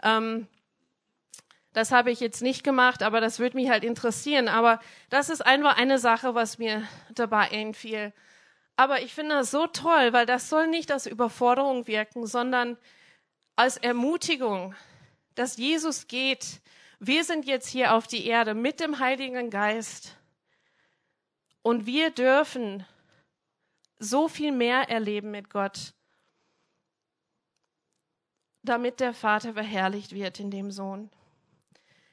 Ähm, 0.03 0.47
das 1.73 1.91
habe 1.91 2.09
ich 2.09 2.19
jetzt 2.19 2.41
nicht 2.41 2.63
gemacht, 2.63 3.03
aber 3.03 3.21
das 3.21 3.39
würde 3.39 3.57
mich 3.57 3.69
halt 3.69 3.83
interessieren. 3.83 4.47
Aber 4.47 4.79
das 5.09 5.29
ist 5.29 5.45
einfach 5.45 5.77
eine 5.77 5.99
Sache, 5.99 6.33
was 6.33 6.57
mir 6.57 6.81
dabei 7.13 7.51
einfiel. 7.51 8.13
Aber 8.77 9.01
ich 9.01 9.13
finde 9.13 9.35
das 9.35 9.51
so 9.51 9.67
toll, 9.67 10.13
weil 10.13 10.25
das 10.25 10.49
soll 10.49 10.67
nicht 10.67 10.91
als 10.91 11.05
Überforderung 11.05 11.87
wirken, 11.87 12.25
sondern 12.25 12.77
als 13.55 13.77
Ermutigung, 13.77 14.75
dass 15.37 15.57
Jesus 15.57 16.07
geht. 16.07 16.61
Wir 16.99 17.23
sind 17.23 17.45
jetzt 17.45 17.67
hier 17.67 17.93
auf 17.93 18.07
die 18.07 18.25
Erde 18.25 18.53
mit 18.53 18.79
dem 18.79 18.99
Heiligen 18.99 19.49
Geist 19.49 20.17
und 21.61 21.85
wir 21.85 22.09
dürfen 22.09 22.85
so 23.99 24.27
viel 24.27 24.51
mehr 24.51 24.89
erleben 24.89 25.31
mit 25.31 25.49
Gott, 25.49 25.93
damit 28.63 28.99
der 28.99 29.13
Vater 29.13 29.53
verherrlicht 29.53 30.13
wird 30.13 30.39
in 30.39 30.51
dem 30.51 30.71
Sohn. 30.71 31.09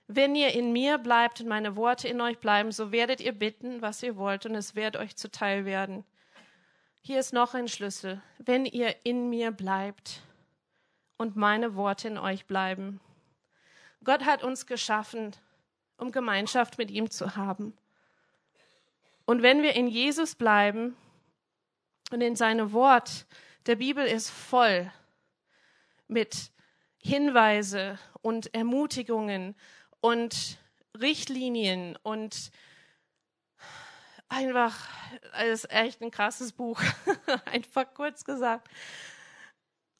Wenn 0.06 0.34
ihr 0.34 0.52
in 0.52 0.72
mir 0.72 0.98
bleibt 0.98 1.40
und 1.40 1.48
meine 1.48 1.76
Worte 1.76 2.08
in 2.08 2.20
euch 2.20 2.38
bleiben, 2.38 2.72
so 2.72 2.92
werdet 2.92 3.20
ihr 3.20 3.32
bitten, 3.32 3.80
was 3.80 4.02
ihr 4.02 4.16
wollt, 4.16 4.44
und 4.44 4.54
es 4.54 4.74
wird 4.74 4.96
euch 4.96 5.16
zuteil 5.16 5.64
werden. 5.64 6.04
Hier 7.00 7.20
ist 7.20 7.32
noch 7.32 7.54
ein 7.54 7.68
Schlüssel. 7.68 8.22
Wenn 8.38 8.66
ihr 8.66 8.94
in 9.04 9.30
mir 9.30 9.50
bleibt 9.50 10.20
und 11.16 11.36
meine 11.36 11.74
Worte 11.74 12.08
in 12.08 12.18
euch 12.18 12.46
bleiben. 12.46 13.00
Gott 14.04 14.24
hat 14.24 14.42
uns 14.42 14.66
geschaffen, 14.66 15.34
um 15.96 16.12
Gemeinschaft 16.12 16.78
mit 16.78 16.90
ihm 16.90 17.10
zu 17.10 17.36
haben. 17.36 17.76
Und 19.24 19.42
wenn 19.42 19.62
wir 19.62 19.74
in 19.74 19.88
Jesus 19.88 20.34
bleiben 20.34 20.96
und 22.10 22.20
in 22.20 22.36
seinem 22.36 22.72
Wort, 22.72 23.26
der 23.66 23.76
Bibel 23.76 24.04
ist 24.04 24.30
voll 24.30 24.92
mit 26.06 26.52
Hinweise 26.98 27.98
und 28.20 28.54
Ermutigungen 28.54 29.54
und 30.00 30.58
Richtlinien 31.00 31.98
und 32.02 32.50
einfach, 34.28 34.88
es 35.32 35.64
ist 35.64 35.72
echt 35.72 36.02
ein 36.02 36.10
krasses 36.10 36.52
Buch, 36.52 36.80
einfach 37.46 37.92
kurz 37.94 38.24
gesagt. 38.24 38.68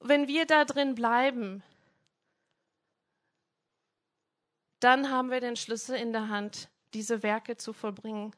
Wenn 0.00 0.28
wir 0.28 0.46
da 0.46 0.64
drin 0.64 0.94
bleiben, 0.94 1.62
dann 4.84 5.10
haben 5.10 5.30
wir 5.30 5.40
den 5.40 5.56
Schlüssel 5.56 5.96
in 5.96 6.12
der 6.12 6.28
Hand, 6.28 6.68
diese 6.92 7.22
Werke 7.22 7.56
zu 7.56 7.72
vollbringen. 7.72 8.36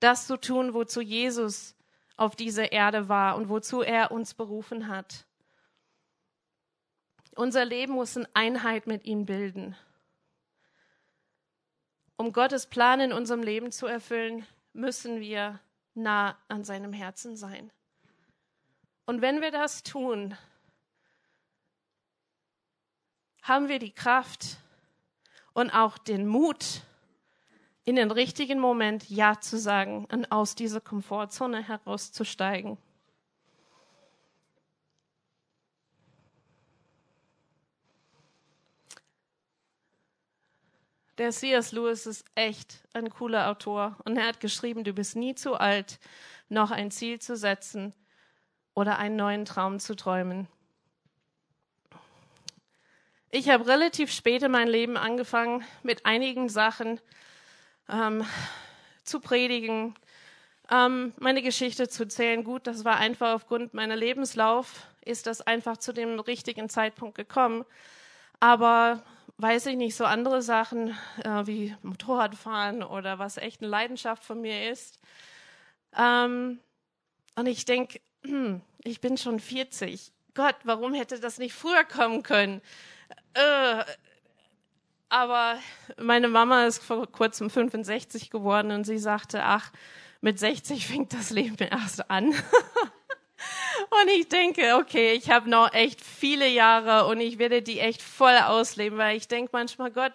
Das 0.00 0.26
zu 0.26 0.36
tun, 0.36 0.74
wozu 0.74 1.00
Jesus 1.00 1.76
auf 2.16 2.34
dieser 2.34 2.72
Erde 2.72 3.08
war 3.08 3.36
und 3.36 3.48
wozu 3.48 3.82
er 3.82 4.10
uns 4.10 4.34
berufen 4.34 4.88
hat. 4.88 5.24
Unser 7.36 7.64
Leben 7.64 7.92
muss 7.92 8.16
in 8.16 8.26
Einheit 8.34 8.86
mit 8.86 9.04
ihm 9.04 9.24
bilden. 9.24 9.76
Um 12.16 12.32
Gottes 12.32 12.66
Plan 12.66 13.00
in 13.00 13.12
unserem 13.12 13.42
Leben 13.42 13.70
zu 13.70 13.86
erfüllen, 13.86 14.46
müssen 14.72 15.20
wir 15.20 15.60
nah 15.94 16.36
an 16.48 16.64
seinem 16.64 16.92
Herzen 16.92 17.36
sein. 17.36 17.70
Und 19.04 19.20
wenn 19.20 19.40
wir 19.40 19.50
das 19.50 19.82
tun, 19.82 20.36
haben 23.42 23.68
wir 23.68 23.78
die 23.78 23.92
Kraft, 23.92 24.58
und 25.56 25.70
auch 25.70 25.96
den 25.96 26.26
Mut, 26.26 26.82
in 27.86 27.96
den 27.96 28.10
richtigen 28.10 28.60
Moment 28.60 29.08
Ja 29.08 29.40
zu 29.40 29.58
sagen 29.58 30.04
und 30.12 30.30
aus 30.30 30.54
dieser 30.54 30.82
Komfortzone 30.82 31.66
herauszusteigen. 31.66 32.76
Der 41.16 41.30
C.S. 41.30 41.72
Lewis 41.72 42.04
ist 42.04 42.26
echt 42.34 42.86
ein 42.92 43.08
cooler 43.08 43.48
Autor 43.48 43.96
und 44.04 44.18
er 44.18 44.26
hat 44.26 44.40
geschrieben, 44.40 44.84
du 44.84 44.92
bist 44.92 45.16
nie 45.16 45.34
zu 45.34 45.54
alt 45.54 45.98
noch 46.50 46.70
ein 46.70 46.90
Ziel 46.90 47.18
zu 47.18 47.34
setzen 47.34 47.94
oder 48.74 48.98
einen 48.98 49.16
neuen 49.16 49.46
Traum 49.46 49.78
zu 49.78 49.96
träumen. 49.96 50.48
Ich 53.30 53.48
habe 53.48 53.66
relativ 53.66 54.12
spät 54.12 54.44
in 54.44 54.52
mein 54.52 54.68
Leben 54.68 54.96
angefangen, 54.96 55.64
mit 55.82 56.06
einigen 56.06 56.48
Sachen 56.48 57.00
ähm, 57.88 58.24
zu 59.02 59.18
predigen, 59.18 59.96
ähm, 60.70 61.12
meine 61.18 61.42
Geschichte 61.42 61.88
zu 61.88 62.06
zählen. 62.06 62.44
Gut, 62.44 62.68
das 62.68 62.84
war 62.84 62.98
einfach 62.98 63.34
aufgrund 63.34 63.74
meiner 63.74 63.96
Lebenslauf, 63.96 64.86
ist 65.04 65.26
das 65.26 65.40
einfach 65.40 65.76
zu 65.76 65.92
dem 65.92 66.20
richtigen 66.20 66.68
Zeitpunkt 66.68 67.16
gekommen. 67.16 67.64
Aber 68.38 69.02
weiß 69.38 69.66
ich 69.66 69.76
nicht, 69.76 69.96
so 69.96 70.04
andere 70.04 70.40
Sachen 70.40 70.96
äh, 71.24 71.46
wie 71.46 71.74
Motorradfahren 71.82 72.84
oder 72.84 73.18
was 73.18 73.38
echt 73.38 73.60
eine 73.60 73.68
Leidenschaft 73.68 74.24
von 74.24 74.40
mir 74.40 74.70
ist. 74.70 75.00
Ähm, 75.98 76.60
und 77.34 77.46
ich 77.46 77.64
denke, 77.64 78.00
ich 78.84 79.00
bin 79.00 79.18
schon 79.18 79.40
40. 79.40 80.12
Gott, 80.34 80.56
warum 80.62 80.94
hätte 80.94 81.18
das 81.18 81.38
nicht 81.38 81.54
früher 81.54 81.84
kommen 81.84 82.22
können? 82.22 82.62
Äh, 83.36 83.84
aber 85.10 85.58
meine 85.98 86.28
Mama 86.28 86.66
ist 86.66 86.82
vor 86.82 87.06
kurzem 87.10 87.50
65 87.50 88.30
geworden 88.30 88.70
und 88.70 88.84
sie 88.84 88.98
sagte, 88.98 89.42
ach, 89.44 89.70
mit 90.20 90.38
60 90.38 90.86
fängt 90.86 91.12
das 91.12 91.30
Leben 91.30 91.58
erst 91.58 92.10
an. 92.10 92.28
und 92.30 94.10
ich 94.16 94.28
denke, 94.28 94.76
okay, 94.76 95.12
ich 95.12 95.30
habe 95.30 95.50
noch 95.50 95.72
echt 95.74 96.00
viele 96.00 96.48
Jahre 96.48 97.06
und 97.06 97.20
ich 97.20 97.38
werde 97.38 97.62
die 97.62 97.78
echt 97.78 98.02
voll 98.02 98.36
ausleben, 98.36 98.98
weil 98.98 99.16
ich 99.16 99.28
denke 99.28 99.50
manchmal, 99.52 99.90
Gott, 99.90 100.14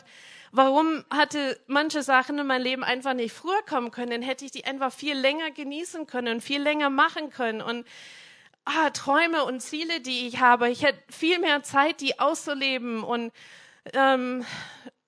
warum 0.51 1.05
hatte 1.11 1.59
manche 1.67 2.01
Sachen 2.01 2.39
in 2.39 2.47
meinem 2.47 2.63
Leben 2.63 2.83
einfach 2.83 3.13
nicht 3.13 3.33
früher 3.33 3.61
kommen 3.69 3.91
können? 3.91 4.11
Dann 4.11 4.21
hätte 4.23 4.45
ich 4.45 4.51
die 4.51 4.65
einfach 4.65 4.91
viel 4.91 5.15
länger 5.15 5.51
genießen 5.51 6.07
können 6.07 6.35
und 6.35 6.41
viel 6.41 6.61
länger 6.61 6.89
machen 6.89 7.29
können. 7.29 7.61
Und 7.61 7.85
ah, 8.65 8.89
Träume 8.91 9.43
und 9.45 9.61
Ziele, 9.61 10.01
die 10.01 10.27
ich 10.27 10.39
habe. 10.39 10.69
Ich 10.69 10.83
hätte 10.83 10.99
viel 11.11 11.39
mehr 11.39 11.63
Zeit, 11.63 12.01
die 12.01 12.19
auszuleben. 12.19 13.03
Und 13.03 13.31
ähm, 13.93 14.45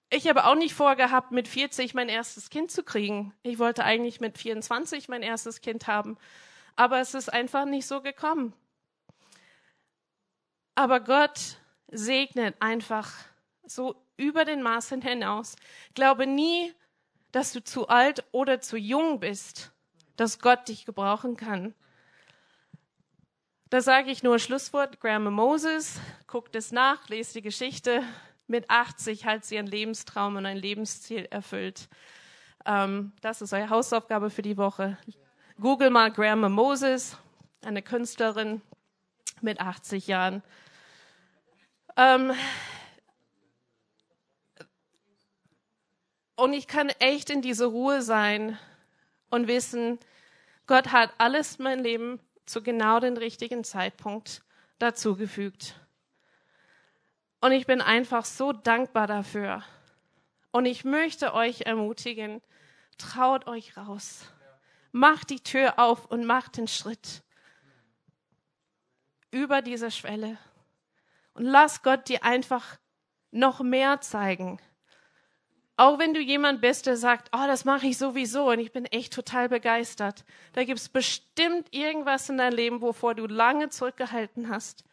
ich 0.10 0.28
habe 0.28 0.46
auch 0.46 0.56
nicht 0.56 0.74
vorgehabt, 0.74 1.32
mit 1.32 1.48
40 1.48 1.94
mein 1.94 2.10
erstes 2.10 2.50
Kind 2.50 2.72
zu 2.72 2.84
kriegen. 2.84 3.34
Ich 3.44 3.60
wollte 3.60 3.84
eigentlich 3.84 4.20
mit 4.22 4.38
24 4.38 5.10
mein 5.10 5.24
erstes 5.24 5.62
Kind 5.62 5.88
haben. 5.88 6.18
Aber 6.76 7.00
es 7.00 7.14
ist 7.14 7.32
einfach 7.32 7.66
nicht 7.66 7.88
so 7.88 8.02
gekommen. 8.02 8.54
Aber 10.76 11.00
Gott 11.00 11.58
segnet 11.92 12.56
einfach 12.60 13.12
so 13.64 13.96
über 14.18 14.46
den 14.46 14.62
Maßen 14.62 15.02
hinaus. 15.02 15.56
Glaube 15.94 16.28
nie, 16.28 16.74
dass 17.32 17.52
du 17.54 17.64
zu 17.64 17.88
alt 17.88 18.24
oder 18.32 18.62
zu 18.62 18.78
jung 18.78 19.20
bist, 19.20 19.72
dass 20.16 20.40
Gott 20.40 20.68
dich 20.68 20.86
gebrauchen 20.86 21.38
kann. 21.38 21.74
Da 23.74 23.82
sage 23.82 24.12
ich 24.12 24.22
nur 24.22 24.38
Schlusswort, 24.38 25.00
Grandma 25.00 25.32
Moses, 25.32 26.00
guckt 26.28 26.56
es 26.56 26.72
nach, 26.72 27.10
lest 27.10 27.34
die 27.34 27.42
Geschichte. 27.42 28.04
Mit 28.46 28.70
80 28.70 29.26
hat 29.26 29.46
sie 29.46 29.56
ihren 29.56 29.66
Lebenstraum 29.66 30.36
und 30.36 30.46
ein 30.46 30.58
Lebensziel 30.58 31.26
erfüllt. 31.32 31.90
Ähm, 32.68 33.14
das 33.22 33.42
ist 33.42 33.52
eure 33.52 33.72
Hausaufgabe 33.72 34.30
für 34.30 34.44
die 34.44 34.58
Woche. 34.58 35.00
Google 35.60 35.90
mal 35.90 36.12
Grandma 36.12 36.50
Moses, 36.50 37.18
eine 37.66 37.82
Künstlerin 37.82 38.62
mit 39.42 39.60
80 39.60 40.06
Jahren. 40.06 40.44
Ähm, 41.98 42.32
und 46.36 46.54
ich 46.54 46.68
kann 46.68 46.90
echt 47.00 47.32
in 47.32 47.42
diese 47.42 47.66
Ruhe 47.66 48.04
sein 48.04 48.60
und 49.32 49.48
wissen, 49.48 49.98
Gott 50.68 50.92
hat 50.92 51.12
alles 51.18 51.58
mein 51.58 51.80
Leben 51.80 52.20
zu 52.46 52.62
genau 52.62 53.00
dem 53.00 53.18
richtigen 53.18 53.64
Zeitpunkt 53.64 54.44
dazugefügt. 54.80 55.80
Und 57.42 57.52
ich 57.52 57.66
bin 57.66 57.82
einfach 57.82 58.26
so 58.26 58.54
dankbar 58.54 59.08
dafür. 59.08 59.64
Und 60.52 60.66
ich 60.66 60.86
möchte 60.86 61.34
euch 61.34 61.62
ermutigen, 61.62 62.42
traut 62.98 63.48
euch 63.48 63.76
raus. 63.76 64.26
Macht 64.92 65.30
die 65.30 65.42
Tür 65.42 65.80
auf 65.80 66.06
und 66.06 66.26
macht 66.26 66.58
den 66.58 66.68
Schritt 66.68 67.24
über 69.32 69.62
diese 69.62 69.90
Schwelle. 69.90 70.38
Und 71.34 71.46
lass 71.46 71.82
Gott 71.82 72.08
dir 72.08 72.24
einfach 72.24 72.78
noch 73.32 73.62
mehr 73.62 74.00
zeigen. 74.02 74.62
Auch 75.76 75.98
wenn 75.98 76.14
du 76.14 76.20
jemand 76.20 76.62
bist, 76.62 76.86
der 76.86 76.98
sagt, 76.98 77.30
oh, 77.34 77.48
das 77.48 77.66
mache 77.66 77.88
ich 77.88 77.98
sowieso 77.98 78.50
und 78.50 78.60
ich 78.60 78.72
bin 78.72 78.86
echt 78.86 79.12
total 79.12 79.50
begeistert. 79.50 80.24
Da 80.54 80.64
gibt 80.64 80.80
es 80.80 80.88
bestimmt 80.88 81.74
irgendwas 81.74 82.30
in 82.30 82.38
deinem 82.38 82.56
Leben, 82.56 82.82
wovor 82.82 83.16
du 83.16 83.26
lange 83.26 83.70
zurückgehalten 83.70 84.50
hast. 84.50 84.86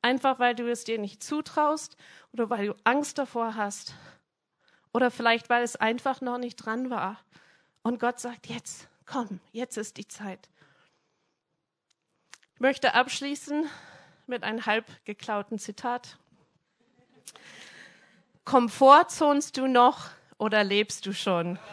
Einfach 0.00 0.38
weil 0.38 0.54
du 0.54 0.70
es 0.70 0.84
dir 0.84 0.98
nicht 0.98 1.22
zutraust 1.22 1.96
oder 2.32 2.48
weil 2.48 2.68
du 2.68 2.74
Angst 2.84 3.18
davor 3.18 3.54
hast. 3.54 3.94
Oder 4.94 5.10
vielleicht 5.10 5.50
weil 5.50 5.62
es 5.62 5.76
einfach 5.76 6.22
noch 6.22 6.38
nicht 6.38 6.56
dran 6.56 6.88
war. 6.88 7.20
Und 7.82 8.00
Gott 8.00 8.18
sagt, 8.18 8.46
jetzt, 8.46 8.88
komm, 9.04 9.40
jetzt 9.52 9.76
ist 9.76 9.98
die 9.98 10.08
Zeit. 10.08 10.48
Ich 12.54 12.60
möchte 12.60 12.94
abschließen 12.94 13.68
mit 14.26 14.42
einem 14.42 14.64
halb 14.64 14.86
geklauten 15.04 15.58
Zitat. 15.58 16.18
Komfortzonst 18.44 19.56
du 19.56 19.66
noch 19.66 20.10
oder 20.38 20.62
lebst 20.64 21.06
du 21.06 21.12
schon? 21.12 21.58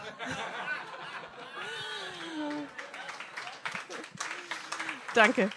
Danke. 5.14 5.50